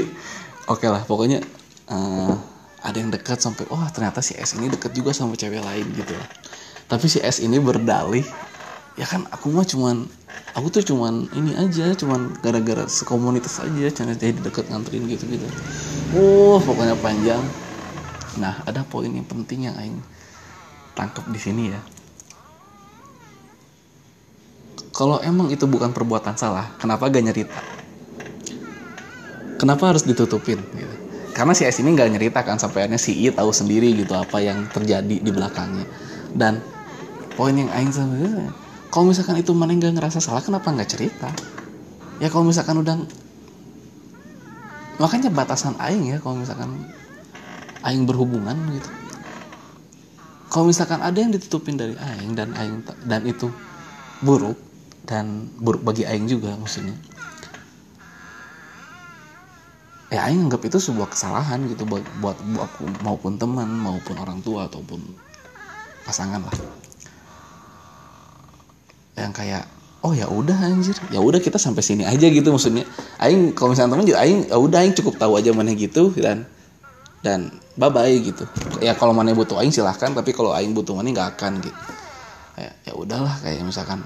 oke 0.72 0.80
okay 0.80 0.88
lah 0.88 1.04
pokoknya 1.04 1.44
uh, 1.92 2.34
ada 2.80 2.96
yang 2.96 3.12
dekat 3.12 3.44
sampai 3.44 3.68
wah 3.68 3.84
oh, 3.84 3.88
ternyata 3.92 4.24
si 4.24 4.40
S 4.40 4.56
ini 4.56 4.72
dekat 4.72 4.96
juga 4.96 5.12
sama 5.12 5.36
cewek 5.36 5.60
lain 5.60 5.86
gitu. 5.92 6.16
Tapi 6.88 7.06
si 7.12 7.20
S 7.20 7.44
ini 7.44 7.60
berdalih 7.60 8.24
ya 8.92 9.08
kan 9.08 9.24
aku 9.32 9.48
mah 9.48 9.64
cuman 9.64 10.04
aku 10.52 10.66
tuh 10.68 10.84
cuman 10.92 11.24
ini 11.32 11.56
aja 11.56 11.96
cuman 11.96 12.36
gara-gara 12.44 12.84
sekomunitas 12.84 13.64
aja 13.64 13.88
channel 13.88 14.16
jadi 14.16 14.36
deket 14.36 14.68
nganterin 14.68 15.08
gitu 15.08 15.24
gitu 15.32 15.48
uh 16.12 16.60
pokoknya 16.60 16.96
panjang. 17.00 17.40
Nah 18.36 18.60
ada 18.68 18.84
poin 18.84 19.08
yang 19.08 19.24
penting 19.24 19.68
yang 19.68 19.76
aing 19.80 19.96
tangkap 20.92 21.24
di 21.28 21.40
sini 21.40 21.72
ya. 21.72 21.80
Kalau 24.92 25.24
emang 25.24 25.48
itu 25.48 25.64
bukan 25.64 25.96
perbuatan 25.96 26.36
salah 26.36 26.68
kenapa 26.76 27.08
gak 27.08 27.24
nyerita? 27.24 27.60
Kenapa 29.56 29.88
harus 29.88 30.04
ditutupin 30.04 30.60
gitu? 30.76 30.96
Karena 31.32 31.56
si 31.56 31.64
S 31.64 31.80
ini 31.80 31.96
gak 31.96 32.12
nyerita 32.12 32.44
kan 32.44 32.60
sampai 32.60 32.84
akhirnya 32.84 33.00
si 33.00 33.24
I 33.24 33.32
tahu 33.32 33.56
sendiri 33.56 33.88
gitu 33.96 34.12
apa 34.12 34.44
yang 34.44 34.68
terjadi 34.68 35.16
di 35.16 35.30
belakangnya. 35.32 35.88
Dan 36.36 36.60
poin 37.32 37.56
yang 37.56 37.72
aing 37.72 37.88
sama 37.88 38.52
kalau 38.92 39.08
misalkan 39.08 39.40
itu 39.40 39.56
mana 39.56 39.72
nggak 39.72 39.96
ngerasa 39.96 40.20
salah 40.20 40.44
kenapa 40.44 40.68
nggak 40.68 40.90
cerita? 40.92 41.32
Ya 42.20 42.28
kalau 42.28 42.44
misalkan 42.44 42.76
udah 42.84 43.00
makanya 45.00 45.32
batasan 45.32 45.72
aing 45.80 46.12
ya 46.12 46.20
kalau 46.20 46.36
misalkan 46.36 46.76
aing 47.88 48.04
berhubungan 48.04 48.52
gitu. 48.68 48.92
Kalau 50.52 50.68
misalkan 50.68 51.00
ada 51.00 51.16
yang 51.16 51.32
ditutupin 51.32 51.80
dari 51.80 51.96
aing 51.96 52.36
dan 52.36 52.52
aing 52.52 52.84
dan 53.08 53.24
itu 53.24 53.48
buruk 54.20 54.60
dan 55.08 55.48
buruk 55.56 55.80
bagi 55.80 56.04
aing 56.04 56.28
juga 56.28 56.52
maksudnya. 56.60 56.92
Ya 60.12 60.28
aing 60.28 60.52
anggap 60.52 60.68
itu 60.68 60.76
sebuah 60.76 61.08
kesalahan 61.08 61.64
gitu 61.64 61.88
buat 61.88 62.04
buat 62.20 62.36
aku 62.60 62.84
maupun 63.00 63.40
teman 63.40 63.72
maupun 63.72 64.20
orang 64.20 64.44
tua 64.44 64.68
ataupun 64.68 65.00
pasangan 66.04 66.44
lah 66.44 66.81
yang 69.16 69.32
kayak 69.32 69.68
oh 70.02 70.12
ya 70.12 70.26
udah 70.26 70.58
anjir. 70.66 70.98
Ya 71.14 71.22
udah 71.22 71.38
kita 71.38 71.56
sampai 71.56 71.80
sini 71.84 72.02
aja 72.02 72.26
gitu 72.26 72.50
maksudnya. 72.50 72.82
Aing 73.22 73.54
kalau 73.54 73.72
misalnya 73.72 73.96
teman 73.96 74.06
juga 74.06 74.20
aing 74.24 74.50
ya 74.50 74.58
udah 74.58 74.78
aing 74.82 74.94
cukup 74.98 75.14
tahu 75.16 75.38
aja 75.38 75.54
mana 75.54 75.72
gitu 75.72 76.10
dan 76.18 76.44
dan 77.22 77.54
bye 77.78 77.88
bye 77.88 78.10
gitu. 78.10 78.44
Ya 78.82 78.98
kalau 78.98 79.14
mana 79.14 79.30
butuh 79.32 79.62
aing 79.62 79.70
silahkan 79.70 80.10
tapi 80.10 80.34
kalau 80.34 80.50
aing 80.52 80.74
butuh 80.74 80.98
mana 80.98 81.08
nggak 81.14 81.28
akan 81.38 81.62
gitu. 81.62 81.80
Kayak 82.58 82.74
ya 82.82 82.92
udahlah 82.98 83.34
kayak 83.40 83.62
misalkan. 83.62 84.02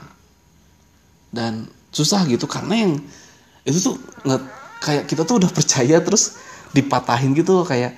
Dan 1.33 1.67
susah 1.91 2.29
gitu 2.29 2.45
karena 2.45 2.87
yang 2.87 2.93
itu 3.65 3.79
tuh 3.81 3.97
nggak 4.23 4.43
kayak 4.85 5.05
kita 5.09 5.25
tuh 5.25 5.41
udah 5.41 5.51
percaya 5.51 5.97
terus 6.05 6.37
dipatahin 6.77 7.33
gitu 7.33 7.65
kayak 7.65 7.97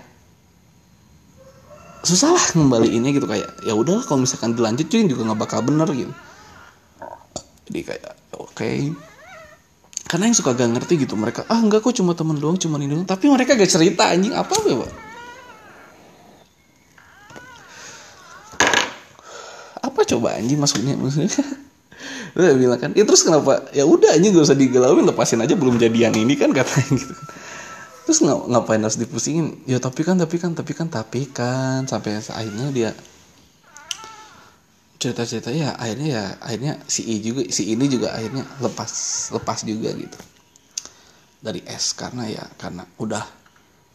susah 2.07 2.31
lah 2.31 2.47
ini 2.87 3.11
gitu 3.11 3.27
kayak 3.27 3.67
ya 3.67 3.75
udah 3.75 4.07
kalau 4.07 4.23
misalkan 4.23 4.55
dilanjutin 4.55 5.11
juga 5.11 5.27
nggak 5.27 5.41
bakal 5.43 5.67
bener 5.67 5.91
gitu 5.91 6.15
jadi 7.69 7.81
kayak 7.85 8.13
oke. 8.41 8.57
Okay. 8.57 8.91
karena 10.09 10.33
yang 10.33 10.37
suka 10.41 10.57
gak 10.57 10.73
ngerti 10.73 11.05
gitu 11.05 11.21
mereka 11.21 11.45
ah 11.53 11.61
enggak 11.61 11.85
kok 11.85 11.93
cuma 11.93 12.17
temen 12.17 12.41
doang 12.41 12.57
cuma 12.57 12.81
ini 12.81 12.97
doang. 12.97 13.05
Tapi 13.05 13.29
mereka 13.29 13.53
gak 13.53 13.69
cerita 13.69 14.09
anjing. 14.09 14.33
Apa 14.33 14.57
ya 14.65 14.75
pak? 14.81 14.91
Apa 19.85 20.01
coba 20.09 20.41
anjing 20.41 20.57
maksudnya? 20.57 20.97
Maksudnya? 20.97 21.29
Udah 22.41 22.57
bilang 22.57 22.81
kan 22.81 22.97
ya 22.97 23.05
terus 23.05 23.21
kenapa? 23.21 23.69
Ya 23.77 23.85
udah 23.85 24.17
anjing 24.17 24.33
gak 24.33 24.49
usah 24.49 24.57
digalauin 24.57 25.05
lepasin 25.05 25.45
aja 25.45 25.53
belum 25.53 25.77
jadian 25.77 26.17
ini 26.17 26.41
kan 26.41 26.57
katanya 26.57 27.05
gitu. 27.05 27.15
Terus 28.09 28.25
ng 28.25 28.49
ngapain 28.49 28.81
harus 28.81 28.97
dipusingin? 28.97 29.69
Ya 29.69 29.77
tapi 29.77 30.01
kan 30.09 30.17
tapi 30.17 30.41
kan 30.41 30.57
tapi 30.57 30.73
kan 30.73 30.89
tapi 30.89 31.29
kan 31.29 31.85
sampai 31.85 32.17
akhirnya 32.17 32.73
dia 32.73 32.91
cerita-cerita 34.99 35.55
ya 35.55 35.79
akhirnya 35.79 36.09
ya 36.11 36.25
akhirnya 36.43 36.73
si 36.91 37.07
I 37.07 37.23
juga 37.23 37.47
si 37.55 37.71
ini 37.71 37.87
juga 37.87 38.19
akhirnya 38.19 38.43
lepas 38.59 38.91
lepas 39.31 39.63
juga 39.63 39.95
gitu. 39.95 40.19
Dari 41.39 41.63
S 41.71 41.95
karena 41.95 42.27
ya 42.27 42.43
karena 42.59 42.83
udah 42.99 43.23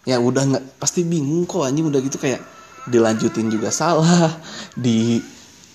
ya 0.08 0.16
udah 0.20 0.44
nggak 0.48 0.80
pasti 0.80 1.04
bingung 1.04 1.44
kok 1.44 1.68
anjing 1.68 1.92
udah 1.92 2.00
gitu 2.00 2.16
kayak 2.16 2.40
dilanjutin 2.88 3.52
juga 3.52 3.72
salah 3.72 4.32
di 4.80 5.20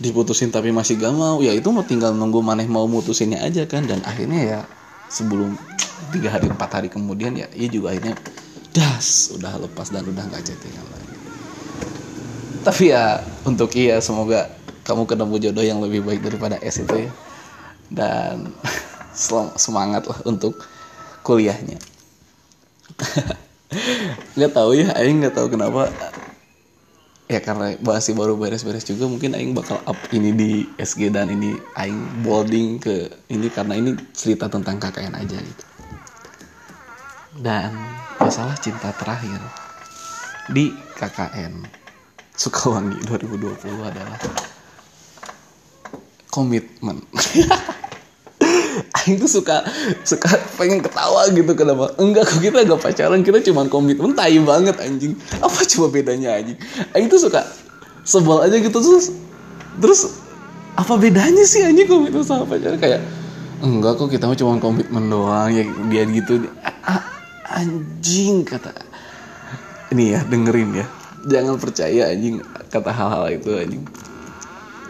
diputusin 0.01 0.49
tapi 0.49 0.73
masih 0.73 0.97
gak 0.97 1.13
mau. 1.13 1.45
Ya 1.45 1.53
itu 1.53 1.69
mau 1.69 1.85
tinggal 1.85 2.17
nunggu 2.17 2.41
maneh 2.41 2.65
mau 2.65 2.89
mutusinnya 2.89 3.45
aja 3.45 3.69
kan 3.69 3.85
dan 3.85 4.01
akhirnya 4.09 4.41
ya 4.41 4.61
sebelum 5.13 5.57
tiga 6.13 6.33
hari 6.33 6.49
empat 6.49 6.71
hari 6.73 6.89
kemudian 6.89 7.37
ya 7.37 7.49
ia 7.53 7.69
juga 7.69 7.93
akhirnya 7.93 8.17
das 8.73 9.33
udah 9.37 9.61
lepas 9.61 9.93
dan 9.93 10.09
udah 10.09 10.25
nggak 10.25 10.41
chattingan 10.41 10.87
lagi. 10.89 11.17
Tapi 12.65 12.85
ya 12.97 13.21
untuk 13.45 13.73
iya 13.77 14.01
semoga 14.01 14.58
kamu 14.89 15.05
ketemu 15.05 15.35
jodoh 15.37 15.65
yang 15.65 15.85
lebih 15.85 16.01
baik 16.01 16.25
daripada 16.25 16.57
S 16.65 16.81
itu 16.81 17.05
ya. 17.05 17.13
Dan 17.93 18.57
semangat 19.61 20.09
lah 20.09 20.19
untuk 20.25 20.57
kuliahnya. 21.21 21.77
Nggak 24.37 24.53
tahu 24.57 24.81
ya 24.81 24.97
Aing 24.97 25.21
nggak 25.21 25.37
tahu 25.37 25.53
kenapa. 25.53 25.93
Ya 27.29 27.45
karena 27.45 27.77
masih 27.85 28.17
baru 28.17 28.41
beres-beres 28.41 28.89
juga 28.89 29.05
mungkin 29.05 29.37
Aing 29.37 29.53
bakal 29.53 29.77
up 29.85 30.01
ini 30.17 30.33
di 30.33 30.65
SG 30.81 31.13
dan 31.13 31.29
ini 31.29 31.53
Aing 31.77 32.25
bolding 32.25 32.81
ke 32.81 33.13
ini 33.29 33.53
karena 33.53 33.77
ini 33.77 33.93
cerita 34.17 34.49
tentang 34.49 34.81
KKN 34.81 35.13
aja 35.13 35.37
gitu. 35.37 35.65
Dan 37.45 37.77
masalah 38.17 38.57
cinta 38.57 38.89
terakhir 38.97 39.37
di 40.49 40.73
KKN 40.97 41.69
Sukawangi 42.33 43.05
2020 43.05 43.85
adalah 43.85 44.17
komitmen 46.31 47.03
Aing 48.95 49.19
tuh 49.19 49.31
suka 49.31 49.67
suka 50.07 50.31
pengen 50.55 50.79
ketawa 50.79 51.27
gitu 51.35 51.53
kenapa? 51.55 51.95
Enggak 51.99 52.31
kok 52.31 52.39
kita 52.39 52.63
gak 52.63 52.81
pacaran 52.81 53.21
kita 53.27 53.43
cuma 53.51 53.67
komitmen 53.67 54.15
tai 54.15 54.39
banget 54.39 54.79
anjing. 54.79 55.19
Apa 55.43 55.67
coba 55.67 55.87
bedanya 55.99 56.39
anjing? 56.39 56.59
Aing 56.95 57.11
tuh 57.11 57.19
suka 57.19 57.43
sebel 58.07 58.39
aja 58.41 58.57
gitu 58.57 58.79
terus 58.79 59.13
terus 59.79 60.01
apa 60.79 60.95
bedanya 60.95 61.43
sih 61.43 61.67
anjing 61.67 61.91
komitmen 61.91 62.23
sama 62.23 62.47
pacaran? 62.47 62.79
Kayak 62.79 63.03
enggak 63.59 63.99
kok 63.99 64.09
kita 64.15 64.31
cuma 64.39 64.63
komitmen 64.63 65.11
doang 65.11 65.51
ya 65.51 65.65
dia 65.91 66.03
gitu. 66.07 66.47
Anjing 67.49 68.47
kata. 68.47 68.71
Ini 69.91 70.05
ya 70.15 70.21
dengerin 70.23 70.71
ya. 70.85 70.87
Jangan 71.27 71.59
percaya 71.59 72.15
anjing 72.15 72.45
kata 72.71 72.91
hal-hal 72.95 73.27
itu 73.35 73.51
anjing 73.59 73.83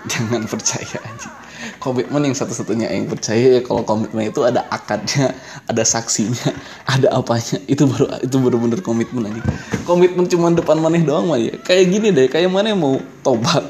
jangan 0.13 0.43
percaya 0.49 0.99
anjing. 1.05 1.35
Komitmen 1.83 2.23
yang 2.31 2.37
satu-satunya 2.39 2.87
yang 2.91 3.11
percaya 3.11 3.59
ya 3.59 3.61
kalau 3.67 3.83
komitmen 3.83 4.31
itu 4.31 4.47
ada 4.47 4.67
akadnya 4.71 5.35
ada 5.67 5.83
saksinya 5.83 6.55
ada 6.95 7.13
apanya. 7.13 7.61
Itu 7.69 7.85
baru 7.87 8.19
itu 8.23 8.37
bener-bener 8.41 8.81
komitmen 8.81 9.29
aja 9.29 9.43
komitmen 9.85 10.29
cuma 10.29 10.53
depan 10.53 10.79
maneh 10.79 11.03
doang 11.03 11.33
mah 11.33 11.41
ya 11.41 11.57
kayak 11.65 11.85
gini 11.89 12.09
deh 12.13 12.27
kayak 12.31 12.49
mana 12.49 12.73
mau 12.73 13.03
tobat. 13.23 13.65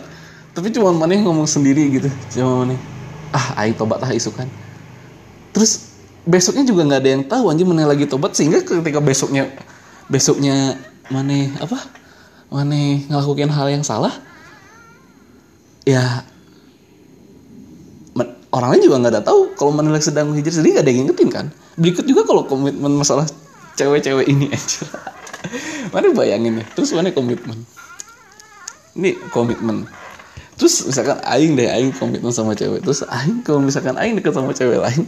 Tapi 0.53 0.75
cuma 0.75 0.91
maneh 0.91 1.23
ngomong 1.23 1.47
sendiri 1.47 1.87
gitu 2.01 2.09
cuma 2.39 2.67
maneh 2.67 2.79
ah 3.35 3.63
aing 3.65 3.75
tobat 3.75 3.99
ah 4.05 4.13
isu 4.15 4.31
kan. 4.37 4.47
Terus 5.53 5.91
besoknya 6.29 6.65
juga 6.69 6.85
nggak 6.85 7.01
ada 7.01 7.11
yang 7.11 7.25
tahu 7.25 7.45
anjing 7.51 7.67
mana 7.67 7.89
lagi 7.89 8.05
tobat. 8.05 8.37
Sehingga 8.37 8.63
ketika 8.63 9.01
besoknya 9.01 9.49
besoknya 10.13 10.77
maneh 11.09 11.51
apa? 11.59 11.79
Maneh 12.49 13.05
ngelakuin 13.09 13.53
hal 13.53 13.69
yang 13.69 13.85
salah 13.85 14.28
ya 15.89 16.05
orang 18.53 18.77
lain 18.77 18.83
juga 18.85 18.97
nggak 19.01 19.13
ada 19.17 19.23
tahu 19.25 19.57
kalau 19.57 19.73
mana 19.73 19.93
lagi 19.93 20.09
sedang 20.09 20.33
hijrah 20.37 20.61
jadi 20.61 20.69
gak 20.81 20.85
ada 20.85 20.91
yang 20.93 20.99
ngingetin 21.09 21.29
kan? 21.33 21.47
Berikut 21.81 22.05
juga 22.05 22.29
kalau 22.29 22.45
komitmen 22.45 22.93
masalah 22.97 23.25
cewek-cewek 23.77 24.29
ini 24.29 24.51
aja 24.57 24.85
mana 25.95 26.13
bayangin 26.13 26.61
ya? 26.61 26.65
Terus 26.77 26.93
mana 26.93 27.09
komitmen? 27.13 27.65
Ini 28.99 29.17
komitmen. 29.33 29.89
Terus 30.59 30.85
misalkan 30.91 31.23
aing 31.23 31.55
deh 31.55 31.69
aing 31.71 31.95
komitmen 31.95 32.35
sama 32.35 32.53
cewek. 32.53 32.83
Terus 32.83 33.07
aing 33.07 33.47
kalau 33.47 33.65
misalkan 33.65 33.95
aing 33.97 34.19
deket 34.19 34.35
sama 34.35 34.53
cewek 34.53 34.81
lain 34.81 35.07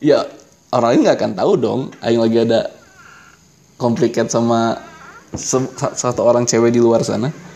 ya 0.00 0.24
orang 0.72 0.96
lain 0.96 1.00
nggak 1.04 1.16
akan 1.20 1.32
tahu 1.36 1.52
dong. 1.58 1.80
Aing 2.00 2.20
lagi 2.22 2.38
ada 2.44 2.70
komplikat 3.80 4.30
sama 4.30 4.78
satu 5.96 6.22
orang 6.22 6.44
cewek 6.46 6.72
di 6.72 6.80
luar 6.80 7.02
sana 7.02 7.49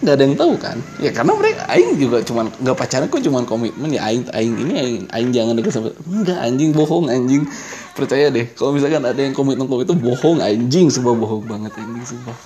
nggak 0.00 0.14
ada 0.16 0.22
yang 0.24 0.36
tahu 0.36 0.52
kan? 0.56 0.76
Ya 0.96 1.12
karena 1.12 1.32
mereka 1.36 1.68
aing 1.68 2.00
juga 2.00 2.24
cuman 2.24 2.48
nggak 2.48 2.76
pacaran 2.76 3.06
kok 3.12 3.20
cuman 3.20 3.44
komitmen 3.44 3.92
ya 3.92 4.08
aing 4.08 4.24
aing 4.32 4.54
ini 4.56 4.72
aing, 4.80 5.04
aing 5.12 5.30
jangan 5.30 5.52
deket 5.60 5.72
sama 5.76 5.92
enggak 6.08 6.40
anjing 6.40 6.72
bohong 6.72 7.06
anjing. 7.12 7.44
Percaya 7.92 8.32
deh 8.32 8.48
kalau 8.56 8.72
misalkan 8.72 9.04
ada 9.04 9.20
yang 9.20 9.36
komitmen 9.36 9.68
komitmen 9.68 10.00
bohong 10.00 10.40
anjing 10.40 10.88
sebuah 10.88 11.14
bohong 11.20 11.44
banget 11.44 11.76
anjing 11.76 12.04
sumpah. 12.16 12.36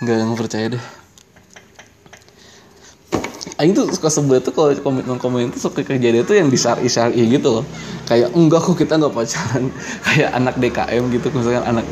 Nggak 0.00 0.16
nggak 0.24 0.38
percaya 0.40 0.66
deh. 0.72 0.84
Aing 3.60 3.76
tuh 3.76 3.92
suka 3.92 4.08
sebel 4.08 4.40
tuh 4.40 4.56
kalau 4.56 4.72
komitmen-komitmen 4.72 5.52
itu 5.52 5.60
suka 5.60 5.84
kejadian 5.84 6.24
tuh 6.24 6.40
yang 6.40 6.48
di 6.48 6.56
syari 6.56 6.88
syari 6.88 7.20
gitu 7.28 7.60
loh. 7.60 7.64
Kayak 8.08 8.32
enggak 8.32 8.64
kok 8.64 8.80
kita 8.80 8.96
nggak 8.96 9.12
pacaran. 9.12 9.68
Kayak 10.08 10.30
anak 10.34 10.54
DKM 10.56 11.04
gitu 11.12 11.26
misalkan 11.36 11.64
anak 11.68 11.86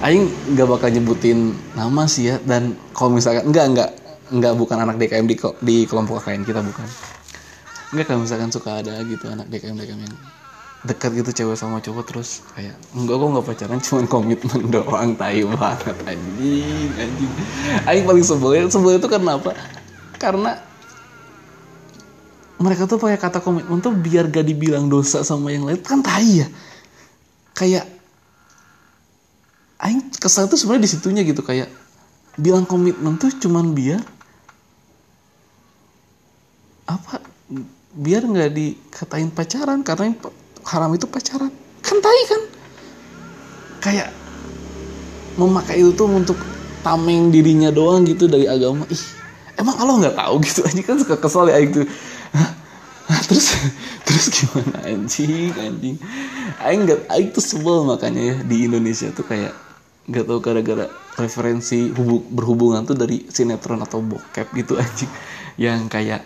Aing 0.00 0.32
nggak 0.56 0.64
bakal 0.64 0.88
nyebutin 0.88 1.52
nama 1.76 2.08
sih 2.08 2.32
ya 2.32 2.40
dan 2.48 2.72
kalau 2.96 3.12
misalkan 3.12 3.52
enggak 3.52 3.64
enggak 3.68 3.90
enggak 4.30 4.54
bukan 4.56 4.78
anak 4.80 4.96
DKM 4.96 5.26
di 5.26 5.36
di 5.60 5.76
kelompok 5.84 6.24
lain 6.26 6.46
kita 6.46 6.62
bukan. 6.62 6.86
Enggak 7.90 8.06
kalau 8.06 8.20
misalkan 8.22 8.50
suka 8.54 8.80
ada 8.82 9.02
gitu 9.02 9.26
anak 9.26 9.50
DKM 9.50 9.76
DKM 9.76 10.00
yang 10.06 10.16
dekat 10.80 11.12
gitu 11.12 11.30
cewek 11.44 11.60
sama 11.60 11.84
cowok 11.84 12.04
terus 12.08 12.40
kayak 12.56 12.72
enggak 12.96 13.20
kok 13.20 13.28
nggak 13.28 13.46
pacaran 13.52 13.80
cuman 13.84 14.04
komitmen 14.08 14.60
doang 14.72 15.12
tai 15.18 15.44
banget 15.44 15.96
anjing 16.08 16.90
anjing. 16.96 17.32
Aing 17.84 18.04
paling 18.08 18.24
sebel 18.24 18.70
sebel 18.72 18.96
itu 18.96 19.08
karena 19.10 19.36
apa? 19.36 19.52
Karena 20.16 20.52
mereka 22.60 22.84
tuh 22.84 22.96
pakai 23.00 23.16
kata 23.20 23.40
komitmen 23.40 23.80
tuh 23.80 23.96
biar 23.96 24.28
gak 24.28 24.44
dibilang 24.44 24.84
dosa 24.92 25.24
sama 25.24 25.48
yang 25.48 25.64
lain 25.64 25.80
kan 25.80 26.04
tai 26.04 26.44
ya. 26.44 26.48
Kayak 27.56 27.88
aing 29.80 30.12
kesal 30.20 30.48
tuh 30.48 30.60
sebenarnya 30.60 30.84
di 30.84 30.90
situnya 30.92 31.22
gitu 31.24 31.40
kayak 31.40 31.72
bilang 32.36 32.68
komitmen 32.68 33.16
tuh 33.16 33.32
cuman 33.32 33.72
biar 33.72 34.00
apa? 36.90 37.22
Biar 37.94 38.22
nggak 38.26 38.50
dikatain 38.54 39.30
pacaran 39.30 39.82
karena 39.86 40.10
yang 40.10 40.18
haram 40.66 40.90
itu 40.94 41.06
pacaran. 41.06 41.52
Kan 41.82 41.96
tai 42.02 42.22
kan? 42.26 42.42
Kayak 43.80 44.08
memakai 45.38 45.80
itu 45.80 45.94
tuh 45.94 46.10
untuk 46.10 46.38
tameng 46.84 47.30
dirinya 47.30 47.70
doang 47.70 48.04
gitu 48.04 48.26
dari 48.26 48.50
agama. 48.50 48.84
Ih 48.90 49.04
emang 49.60 49.76
Allah 49.76 49.94
nggak 50.06 50.16
tahu 50.16 50.34
gitu? 50.44 50.60
Aja 50.64 50.82
kan 50.82 50.96
suka 50.98 51.16
kesel 51.20 51.46
ya 51.52 51.58
itu. 51.60 51.84
Terus 53.26 53.46
terus 54.06 54.26
gimana 54.30 54.86
anjing 54.86 55.50
anjing? 55.58 55.98
Aing 56.62 56.86
nggak 56.86 57.10
aing 57.10 57.30
tuh 57.34 57.42
sebel 57.42 57.82
makanya 57.82 58.22
ya 58.22 58.36
di 58.46 58.70
Indonesia 58.70 59.10
tuh 59.10 59.26
kayak 59.26 59.50
nggak 60.06 60.24
tahu 60.30 60.38
gara-gara 60.38 60.86
referensi 61.18 61.90
hubung, 61.90 62.22
berhubungan 62.30 62.86
tuh 62.86 62.94
dari 62.94 63.26
sinetron 63.26 63.82
atau 63.82 63.98
bokep 63.98 64.54
gitu 64.54 64.78
anjing. 64.78 65.10
Yang 65.58 65.90
kayak 65.90 66.22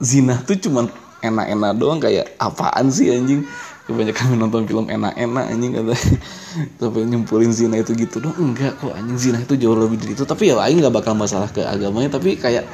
zina 0.00 0.40
tuh 0.42 0.56
cuman 0.56 0.88
enak-enak 1.20 1.72
doang 1.76 2.00
kayak 2.00 2.34
apaan 2.40 2.88
sih 2.88 3.12
anjing? 3.12 3.44
Kebanyakan 3.84 4.36
menonton 4.36 4.62
film 4.64 4.86
enak-enak 4.88 5.44
anjing 5.52 5.72
kata. 5.76 5.94
Sampai 6.80 7.04
nyimpulin 7.06 7.52
zina 7.52 7.76
itu 7.78 7.92
gitu 7.94 8.18
dong 8.18 8.34
enggak 8.40 8.76
kok 8.80 8.92
anjing 8.96 9.18
zina 9.18 9.38
itu 9.38 9.54
jauh 9.60 9.76
lebih 9.76 10.00
dari 10.00 10.12
itu. 10.16 10.24
Tapi 10.24 10.50
ya 10.50 10.56
lain 10.56 10.80
nggak 10.80 10.94
bakal 10.94 11.12
masalah 11.12 11.48
ke 11.52 11.60
agamanya. 11.62 12.16
Tapi 12.16 12.40
kayak 12.40 12.64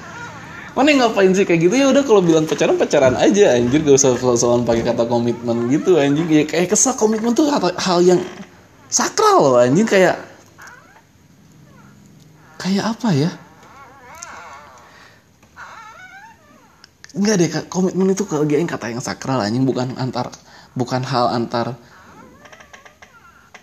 mana 0.77 0.93
yang 0.93 1.01
ngapain 1.09 1.33
sih 1.35 1.49
kayak 1.49 1.61
gitu? 1.67 1.75
Ya 1.75 1.87
udah 1.91 2.05
kalau 2.05 2.21
bilang 2.23 2.45
pacaran 2.47 2.77
pacaran 2.79 3.15
aja 3.19 3.59
anjir. 3.59 3.81
Gak 3.83 3.97
usah 3.97 4.15
soal 4.37 4.63
pakai 4.63 4.85
kata 4.87 5.09
komitmen 5.09 5.73
gitu 5.73 5.97
anjing. 5.99 6.29
Ya 6.29 6.45
kayak 6.47 6.77
kesal 6.77 6.95
komitmen 6.95 7.33
tuh 7.33 7.49
hal 7.51 8.01
yang 8.05 8.21
sakral 8.93 9.41
loh 9.41 9.57
anjing. 9.59 9.89
Kayak 9.89 10.21
kayak 12.61 12.93
apa 12.93 13.09
ya 13.17 13.31
Enggak 17.17 17.35
deh 17.41 17.49
komitmen 17.73 18.13
itu 18.13 18.29
dia 18.45 18.61
kata 18.61 18.93
yang 18.93 19.01
sakral 19.01 19.41
anjing. 19.41 19.65
Bukan 19.65 19.97
antar 19.97 20.29
bukan 20.77 21.01
hal 21.01 21.33
antar 21.33 21.73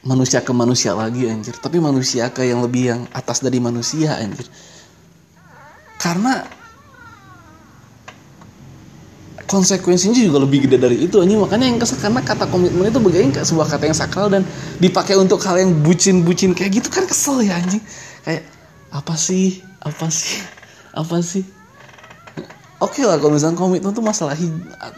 manusia 0.02 0.42
ke 0.42 0.50
manusia 0.50 0.98
lagi 0.98 1.30
anjir. 1.30 1.54
Tapi 1.62 1.78
manusia 1.78 2.34
ke 2.34 2.50
yang 2.50 2.66
lebih 2.66 2.84
yang 2.90 3.02
atas 3.14 3.46
dari 3.46 3.62
manusia 3.62 4.18
anjir. 4.18 4.50
Karena 6.02 6.42
konsekuensinya 9.46 10.18
juga 10.18 10.42
lebih 10.42 10.66
gede 10.66 10.78
dari 10.82 10.98
itu 11.06 11.22
anjing. 11.22 11.38
Makanya 11.38 11.70
yang 11.70 11.78
kesel 11.78 12.02
karena 12.02 12.26
kata 12.26 12.50
komitmen 12.50 12.90
itu 12.90 12.98
bagian 12.98 13.38
sebuah 13.38 13.70
kata 13.70 13.86
yang 13.86 13.98
sakral 13.98 14.34
dan 14.34 14.42
dipakai 14.82 15.14
untuk 15.14 15.38
hal 15.46 15.62
yang 15.62 15.78
bucin-bucin 15.86 16.58
kayak 16.58 16.82
gitu 16.82 16.90
kan 16.90 17.06
kesel 17.06 17.38
ya 17.46 17.62
anjing. 17.62 17.86
Kayak 18.26 18.50
apa 18.90 19.14
sih? 19.14 19.62
Apa 19.78 20.10
sih? 20.10 20.42
Apa 20.98 21.22
sih 21.22 21.46
oke 22.84 23.00
okay 23.00 23.04
lah 23.08 23.16
kalau 23.16 23.32
misalnya 23.32 23.56
komitmen 23.56 23.96
tuh 23.96 24.04
masalah 24.04 24.36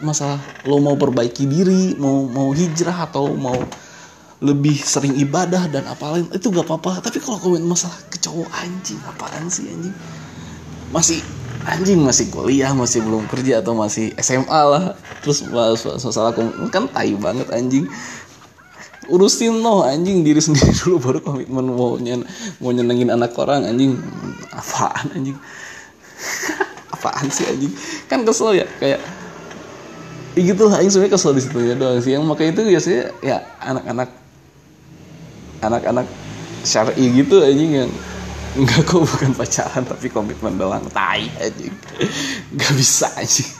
masalah 0.02 0.42
lo 0.66 0.82
mau 0.82 0.98
perbaiki 0.98 1.46
diri 1.46 1.94
mau 1.96 2.26
mau 2.26 2.50
hijrah 2.50 3.06
atau 3.06 3.30
mau 3.38 3.54
lebih 4.44 4.76
sering 4.76 5.16
ibadah 5.16 5.64
dan 5.72 5.88
apa 5.88 6.12
lain 6.12 6.28
itu 6.28 6.52
gak 6.52 6.68
apa-apa. 6.68 7.00
Tapi 7.00 7.24
kalau 7.24 7.40
komitmen 7.40 7.72
masalah 7.72 7.96
ke 8.12 8.20
cowok 8.20 8.48
anjing 8.60 9.00
apaan 9.08 9.48
sih 9.48 9.64
anjing? 9.64 9.94
Masih 10.92 11.20
anjing 11.64 11.98
masih 12.04 12.28
kuliah 12.28 12.70
masih 12.76 13.00
belum 13.00 13.24
kerja 13.32 13.64
atau 13.64 13.72
masih 13.72 14.12
SMA 14.20 14.60
lah. 14.60 14.92
Terus 15.24 15.48
masalah 16.04 16.36
komitmen 16.36 16.68
kan 16.68 16.84
tai 16.92 17.16
banget 17.16 17.48
anjing. 17.48 17.88
Urusin 19.08 19.62
no 19.64 19.86
anjing 19.86 20.20
diri 20.20 20.42
sendiri 20.42 20.68
dulu 20.84 20.96
baru 21.00 21.18
komitmen 21.24 21.72
mau 21.72 21.96
nyen 21.96 22.26
mau 22.60 22.76
nyenengin 22.76 23.08
anak 23.08 23.32
orang 23.40 23.64
anjing. 23.64 23.96
Apaan 24.52 25.16
anjing 25.16 25.36
apaan 26.96 27.28
sih 27.28 27.44
anjing 27.44 27.72
kan 28.08 28.24
kesel 28.24 28.56
ya 28.56 28.66
kayak 28.80 29.00
ya 30.32 30.40
gitu 30.40 30.68
lah 30.68 30.80
anjing 30.80 30.92
sebenarnya 30.96 31.14
kesel 31.14 31.32
di 31.36 31.42
situ 31.44 31.58
ya 31.60 31.74
doang 31.76 32.00
sih 32.00 32.16
yang 32.16 32.24
makanya 32.24 32.50
itu 32.56 32.62
biasanya 32.72 33.02
ya 33.20 33.38
anak-anak 33.60 34.08
anak-anak 35.60 36.06
syar'i 36.64 37.04
gitu 37.12 37.44
anjing 37.44 37.84
yang 37.84 37.90
Enggak 38.56 38.88
kok 38.88 39.04
bukan 39.04 39.36
pacaran 39.36 39.84
tapi 39.84 40.08
komitmen 40.08 40.56
doang 40.56 40.80
tai 40.88 41.28
anjing. 41.36 41.76
Gak 42.56 42.72
bisa 42.72 43.12
anjing. 43.12 43.52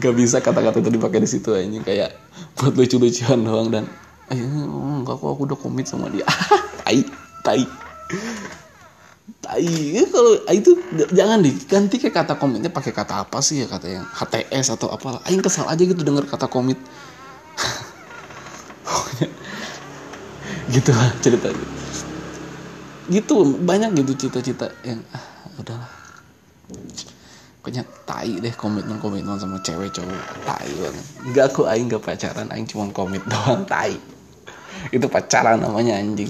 Gak 0.00 0.16
bisa 0.16 0.40
kata-kata 0.40 0.80
itu 0.80 0.88
dipakai 0.88 1.20
di 1.20 1.28
situ 1.28 1.52
anjing 1.52 1.84
kayak 1.84 2.16
buat 2.56 2.72
lucu-lucuan 2.72 3.44
doang 3.44 3.68
dan 3.68 3.84
eh 4.32 4.40
enggak 4.40 5.20
kok 5.20 5.28
aku 5.36 5.52
udah 5.52 5.58
komit 5.60 5.84
sama 5.84 6.08
dia. 6.08 6.24
tai, 6.80 7.04
tai. 7.44 7.60
Tai. 9.48 9.64
Ya, 9.64 10.04
kalau 10.12 10.32
itu 10.52 10.76
jangan 11.16 11.40
diganti 11.40 11.96
kayak 11.96 12.20
kata 12.20 12.36
komitnya 12.36 12.68
pakai 12.68 12.92
kata 12.92 13.24
apa 13.24 13.40
sih 13.40 13.64
ya 13.64 13.66
kata 13.66 13.88
yang 13.88 14.04
HTS 14.04 14.76
atau 14.76 14.92
apalah. 14.92 15.24
Aing 15.24 15.40
kesal 15.40 15.64
aja 15.64 15.80
gitu 15.80 16.04
denger 16.04 16.28
kata 16.28 16.52
komit. 16.52 16.76
gitu 20.68 20.92
lah 20.92 21.08
ceritanya 21.24 21.64
gitu 23.08 23.56
banyak 23.64 24.04
gitu 24.04 24.28
cita-cita 24.28 24.68
yang 24.84 25.00
ah, 25.16 25.24
udahlah 25.56 25.88
pokoknya 27.64 27.82
tai 28.04 28.36
deh 28.36 28.52
komitmen 28.52 29.00
komitmen 29.00 29.40
sama 29.40 29.56
cewek 29.64 29.88
cowok 29.96 30.44
tai 30.44 30.68
banget 30.76 31.06
nggak 31.32 31.44
aku 31.48 31.64
aing 31.64 31.88
nggak 31.88 32.04
pacaran 32.04 32.48
aing 32.52 32.68
cuma 32.68 32.92
komit 32.92 33.24
doang 33.32 33.64
tai 33.64 33.96
itu 34.92 35.08
pacaran 35.08 35.56
namanya 35.56 35.96
anjing 35.96 36.28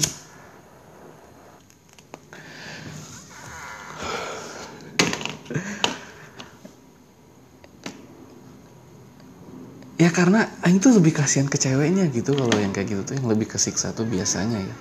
ya 9.99 10.15
karena 10.15 10.47
aing 10.63 10.79
tuh 10.79 10.95
lebih 10.95 11.11
kasihan 11.11 11.51
ke 11.51 11.59
ceweknya 11.59 12.07
gitu 12.15 12.39
kalau 12.39 12.55
yang 12.55 12.71
kayak 12.71 12.95
gitu 12.95 13.03
tuh 13.03 13.15
yang 13.19 13.27
lebih 13.27 13.51
kesiksa 13.51 13.91
tuh 13.91 14.07
biasanya 14.07 14.63
ya. 14.63 14.77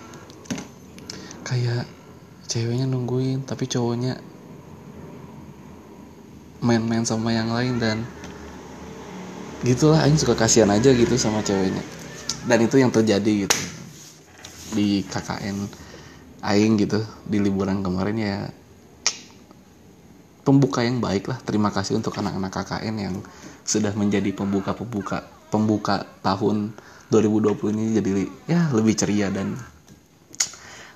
Kayak 1.41 1.89
ceweknya 2.45 2.85
nungguin 2.85 3.43
tapi 3.49 3.65
cowoknya 3.65 4.21
main-main 6.61 7.01
sama 7.03 7.33
yang 7.33 7.49
lain 7.49 7.81
dan 7.81 7.97
gitulah 9.65 10.05
Aing 10.05 10.21
suka 10.21 10.37
kasihan 10.37 10.69
aja 10.69 10.93
gitu 10.93 11.17
sama 11.17 11.41
ceweknya. 11.41 11.81
Dan 12.45 12.69
itu 12.69 12.77
yang 12.77 12.93
terjadi 12.93 13.49
gitu. 13.49 13.57
Di 14.77 15.01
KKN 15.01 15.57
Aing 16.45 16.77
gitu 16.77 17.01
di 17.25 17.41
liburan 17.41 17.81
kemarin 17.81 18.17
ya 18.21 18.35
pembuka 20.45 20.85
yang 20.85 21.01
baik 21.01 21.25
lah. 21.25 21.41
Terima 21.41 21.73
kasih 21.73 21.97
untuk 21.97 22.13
anak-anak 22.13 22.53
KKN 22.53 22.95
yang 23.01 23.15
sudah 23.67 23.91
menjadi 23.91 24.31
pembuka-pembuka 24.31 25.27
pembuka 25.51 26.07
tahun 26.23 26.71
2020 27.11 27.75
ini 27.75 27.83
jadi 27.99 28.11
ya 28.47 28.71
lebih 28.71 28.95
ceria 28.95 29.27
dan 29.27 29.59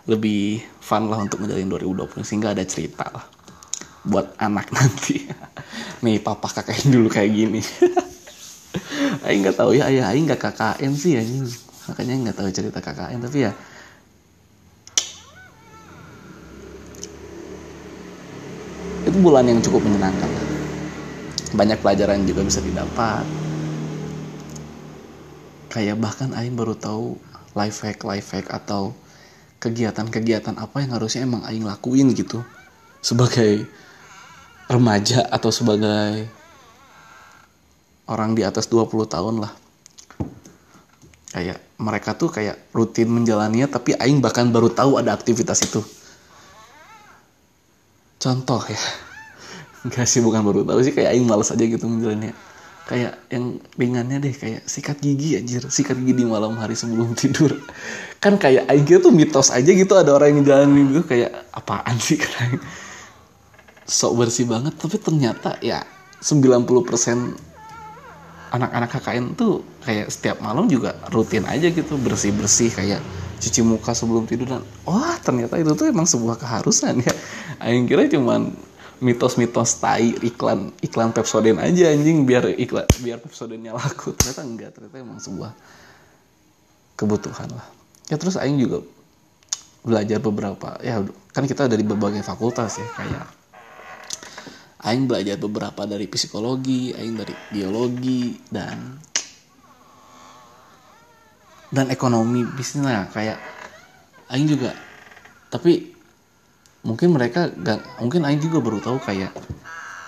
lebih 0.07 0.63
fun 0.79 1.11
lah 1.11 1.19
untuk 1.19 1.43
menjalin 1.43 1.67
2020 1.67 2.23
sehingga 2.23 2.55
ada 2.55 2.63
cerita 2.63 3.05
lah 3.11 3.27
buat 4.07 4.33
anak 4.41 4.71
nanti. 4.75 5.29
Nih 6.01 6.17
papa 6.23 6.49
kakaknya 6.49 6.97
dulu 6.97 7.07
kayak 7.11 7.31
gini. 7.31 7.61
Aing 9.27 9.45
nggak 9.45 9.59
tahu 9.59 9.77
ya 9.77 9.91
ayah 9.91 10.09
Aing 10.09 10.25
nggak 10.25 10.41
KKN 10.41 10.91
sih 10.95 11.19
ya 11.19 11.21
makanya 11.91 12.31
nggak 12.31 12.37
tahu 12.39 12.49
cerita 12.49 12.79
KKN 12.79 13.19
tapi 13.19 13.37
ya. 13.45 13.51
Itu 19.05 19.17
bulan 19.19 19.45
yang 19.45 19.59
cukup 19.59 19.85
menyenangkan 19.85 20.40
banyak 21.51 21.79
pelajaran 21.83 22.23
juga 22.23 22.47
bisa 22.47 22.63
didapat. 22.63 23.23
Kayak 25.71 25.99
bahkan 26.03 26.35
Aing 26.35 26.55
baru 26.55 26.75
tahu 26.75 27.15
life 27.55 27.83
hack 27.83 28.03
life 28.07 28.31
hack 28.31 28.47
atau 28.51 28.95
kegiatan-kegiatan 29.61 30.57
apa 30.57 30.81
yang 30.81 30.97
harusnya 30.97 31.21
emang 31.21 31.45
aing 31.45 31.61
lakuin 31.61 32.09
gitu 32.17 32.41
sebagai 32.97 33.69
remaja 34.65 35.21
atau 35.29 35.53
sebagai 35.53 36.25
orang 38.09 38.33
di 38.33 38.41
atas 38.41 38.65
20 38.65 39.05
tahun 39.05 39.35
lah. 39.45 39.53
Kayak 41.31 41.61
mereka 41.77 42.17
tuh 42.17 42.33
kayak 42.33 42.73
rutin 42.73 43.07
menjalaninya 43.07 43.69
tapi 43.69 43.93
aing 43.95 44.19
bahkan 44.19 44.49
baru 44.49 44.73
tahu 44.73 44.97
ada 44.97 45.13
aktivitas 45.13 45.61
itu. 45.61 45.79
Contoh 48.17 48.61
ya 48.65 49.10
enggak 49.85 50.05
sih 50.05 50.21
bukan 50.21 50.41
baru 50.45 50.65
tahu 50.65 50.79
sih 50.85 50.93
kayak 50.93 51.17
aing 51.17 51.25
males 51.25 51.49
aja 51.49 51.63
gitu 51.65 51.85
menjalaninya 51.89 52.33
kayak 52.91 53.13
yang 53.31 53.55
ringannya 53.79 54.17
deh 54.19 54.35
kayak 54.35 54.67
sikat 54.67 54.99
gigi 54.99 55.39
anjir. 55.39 55.63
Sikat 55.63 55.95
gigi 56.01 56.11
di 56.11 56.25
malam 56.27 56.59
hari 56.59 56.75
sebelum 56.75 57.15
tidur. 57.19 57.55
Kan 58.19 58.35
kayak 58.35 58.67
aing 58.67 58.83
kira 58.83 58.99
tuh 58.99 59.15
mitos 59.15 59.47
aja 59.47 59.71
gitu 59.71 59.95
ada 59.95 60.11
orang 60.11 60.35
yang 60.35 60.43
jalanin 60.43 60.91
gitu 60.91 61.07
kayak 61.07 61.31
apaan 61.55 61.95
sih 62.01 62.19
kan 62.23 62.59
sok 63.91 64.23
bersih 64.23 64.47
banget 64.47 64.71
tapi 64.79 64.95
ternyata 65.03 65.59
ya 65.59 65.83
90% 66.23 66.63
anak-anak 68.55 68.87
KKN 68.87 69.35
tuh 69.35 69.67
kayak 69.83 70.07
setiap 70.07 70.37
malam 70.39 70.71
juga 70.71 70.95
rutin 71.11 71.43
aja 71.43 71.67
gitu 71.67 71.99
bersih-bersih 71.99 72.71
kayak 72.71 73.03
cuci 73.41 73.59
muka 73.65 73.91
sebelum 73.91 74.29
tidur 74.29 74.47
dan 74.47 74.63
wah 74.87 75.17
ternyata 75.19 75.59
itu 75.59 75.75
tuh 75.75 75.91
emang 75.91 76.07
sebuah 76.07 76.39
keharusan 76.39 77.03
ya. 77.03 77.13
Aing 77.59 77.89
kira 77.89 78.07
cuman 78.07 78.53
mitos-mitos 79.01 79.81
tai 79.81 80.13
iklan 80.21 80.69
iklan 80.85 81.09
Pepsodent 81.09 81.57
aja 81.57 81.89
anjing 81.89 82.23
biar 82.23 82.53
iklan 82.53 82.85
biar 83.01 83.17
Pepsodentnya 83.17 83.73
laku. 83.73 84.13
Ternyata 84.13 84.41
enggak 84.45 84.69
ternyata 84.77 84.95
emang 85.01 85.17
sebuah 85.17 85.51
kebutuhan 86.93 87.49
lah. 87.49 87.67
Ya 88.13 88.21
terus 88.21 88.37
Aing 88.37 88.61
juga 88.61 88.85
belajar 89.81 90.21
beberapa 90.21 90.77
ya 90.85 91.01
kan 91.33 91.49
kita 91.49 91.65
dari 91.65 91.81
berbagai 91.81 92.21
fakultas 92.21 92.77
ya 92.77 92.87
kayak 92.93 93.25
Aing 94.81 95.05
belajar 95.05 95.37
beberapa 95.37 95.85
dari 95.85 96.05
psikologi, 96.05 96.93
Aing 96.93 97.17
dari 97.17 97.33
biologi 97.49 98.37
dan 98.49 99.01
dan 101.73 101.89
ekonomi 101.89 102.45
bisnis 102.53 102.85
kayak 103.09 103.41
Aing 104.29 104.45
juga 104.45 104.77
tapi 105.49 106.00
mungkin 106.81 107.13
mereka 107.13 107.49
gak 107.49 108.01
mungkin 108.01 108.25
Aing 108.25 108.41
juga 108.41 108.57
baru 108.61 108.81
tahu 108.81 108.97
kayak 109.01 109.33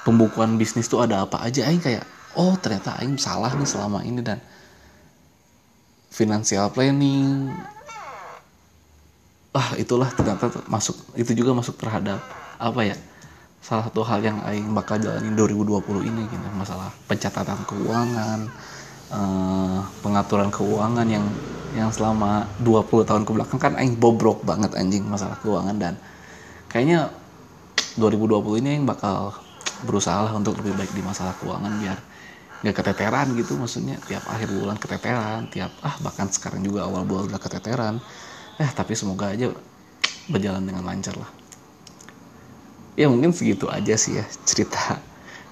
pembukuan 0.04 0.58
bisnis 0.58 0.90
tuh 0.90 1.06
ada 1.06 1.26
apa 1.26 1.42
aja. 1.46 1.66
Aing 1.70 1.82
kayak 1.82 2.04
oh 2.38 2.58
ternyata 2.58 2.98
Aing 3.00 3.18
salah 3.22 3.54
nih 3.54 3.68
selama 3.70 4.02
ini 4.02 4.22
dan 4.26 4.42
financial 6.10 6.70
planning. 6.74 7.54
Ah 9.54 9.78
itulah 9.78 10.10
ternyata 10.10 10.50
masuk 10.66 10.98
itu 11.14 11.38
juga 11.38 11.54
masuk 11.54 11.78
terhadap 11.78 12.18
apa 12.58 12.82
ya 12.82 12.98
salah 13.64 13.86
satu 13.88 14.04
hal 14.04 14.20
yang 14.26 14.42
Aing 14.44 14.74
bakal 14.74 14.98
jalanin 14.98 15.38
2020 15.38 16.10
ini 16.10 16.22
gitu. 16.26 16.46
Masalah 16.58 16.90
pencatatan 17.06 17.64
keuangan 17.70 18.40
uh, 19.14 19.80
pengaturan 20.02 20.50
keuangan 20.50 21.06
yang 21.06 21.26
yang 21.74 21.90
selama 21.90 22.46
20 22.62 23.06
tahun 23.06 23.24
ke 23.26 23.32
belakang 23.34 23.60
kan 23.62 23.74
Aing 23.78 23.98
bobrok 23.98 24.42
banget 24.42 24.74
anjing 24.74 25.06
masalah 25.06 25.38
keuangan 25.42 25.78
dan 25.78 25.94
kayaknya 26.74 27.14
2020 28.02 28.66
ini 28.66 28.70
Aing 28.74 28.86
bakal 28.90 29.38
berusaha 29.86 30.26
lah 30.26 30.34
untuk 30.34 30.58
lebih 30.58 30.74
baik 30.74 30.92
di 30.98 31.06
masalah 31.06 31.38
keuangan 31.38 31.70
biar 31.78 31.98
gak 32.66 32.76
keteteran 32.82 33.38
gitu. 33.38 33.54
Maksudnya 33.60 34.02
tiap 34.10 34.26
akhir 34.26 34.50
bulan 34.50 34.82
keteteran 34.82 35.46
tiap 35.54 35.70
ah 35.86 35.94
bahkan 36.02 36.26
sekarang 36.34 36.66
juga 36.66 36.90
awal 36.90 37.06
bulan 37.06 37.30
udah 37.30 37.38
keteteran. 37.38 38.02
Eh 38.58 38.70
tapi 38.74 38.98
semoga 38.98 39.30
aja 39.30 39.54
berjalan 40.26 40.66
dengan 40.66 40.82
lancar 40.82 41.14
lah. 41.14 41.30
Ya 42.98 43.06
mungkin 43.06 43.30
segitu 43.34 43.70
aja 43.70 43.94
sih 43.94 44.18
ya 44.18 44.26
cerita 44.46 44.98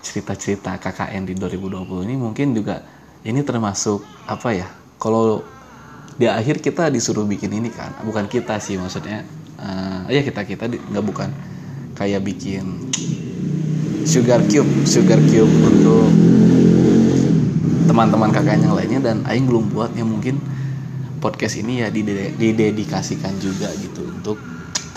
cerita 0.02 0.34
cerita 0.34 0.72
KKN 0.82 1.30
di 1.30 1.34
2020 1.38 2.10
ini. 2.10 2.16
Mungkin 2.18 2.58
juga 2.58 2.82
ini 3.22 3.46
termasuk 3.46 4.02
apa 4.26 4.58
ya 4.58 4.66
kalau 4.98 5.46
di 6.18 6.26
akhir 6.26 6.62
kita 6.66 6.90
disuruh 6.90 7.30
bikin 7.30 7.54
ini 7.54 7.70
kan. 7.70 7.94
Bukan 8.02 8.26
kita 8.26 8.58
sih 8.58 8.82
maksudnya 8.82 9.22
uh, 9.62 10.10
ya 10.10 10.26
kita 10.26 10.44
kita 10.44 10.66
nggak 10.68 11.06
bukan 11.06 11.30
kayak 11.94 12.26
bikin 12.26 12.90
sugar 14.04 14.42
cube 14.50 14.68
sugar 14.90 15.22
cube 15.30 15.54
untuk 15.62 16.10
teman-teman 17.86 18.34
KKN 18.34 18.62
yang 18.66 18.76
lainnya 18.76 19.00
dan 19.04 19.18
Aing 19.28 19.46
belum 19.46 19.70
buat. 19.76 19.92
Ya 19.94 20.08
mungkin 20.08 20.42
podcast 21.22 21.62
ini 21.62 21.86
ya 21.86 21.94
didedikasikan 21.94 23.38
juga 23.38 23.70
gitu 23.78 24.02
untuk 24.10 24.42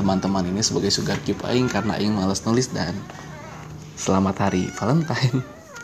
teman-teman 0.01 0.49
ini 0.49 0.65
sebagai 0.65 0.91
sugar 0.91 1.21
cube 1.23 1.45
aing 1.47 1.69
karena 1.69 2.01
aing 2.01 2.17
malas 2.17 2.43
nulis 2.43 2.73
dan 2.73 2.97
selamat 3.95 4.49
hari 4.51 4.67
Valentine 4.75 5.64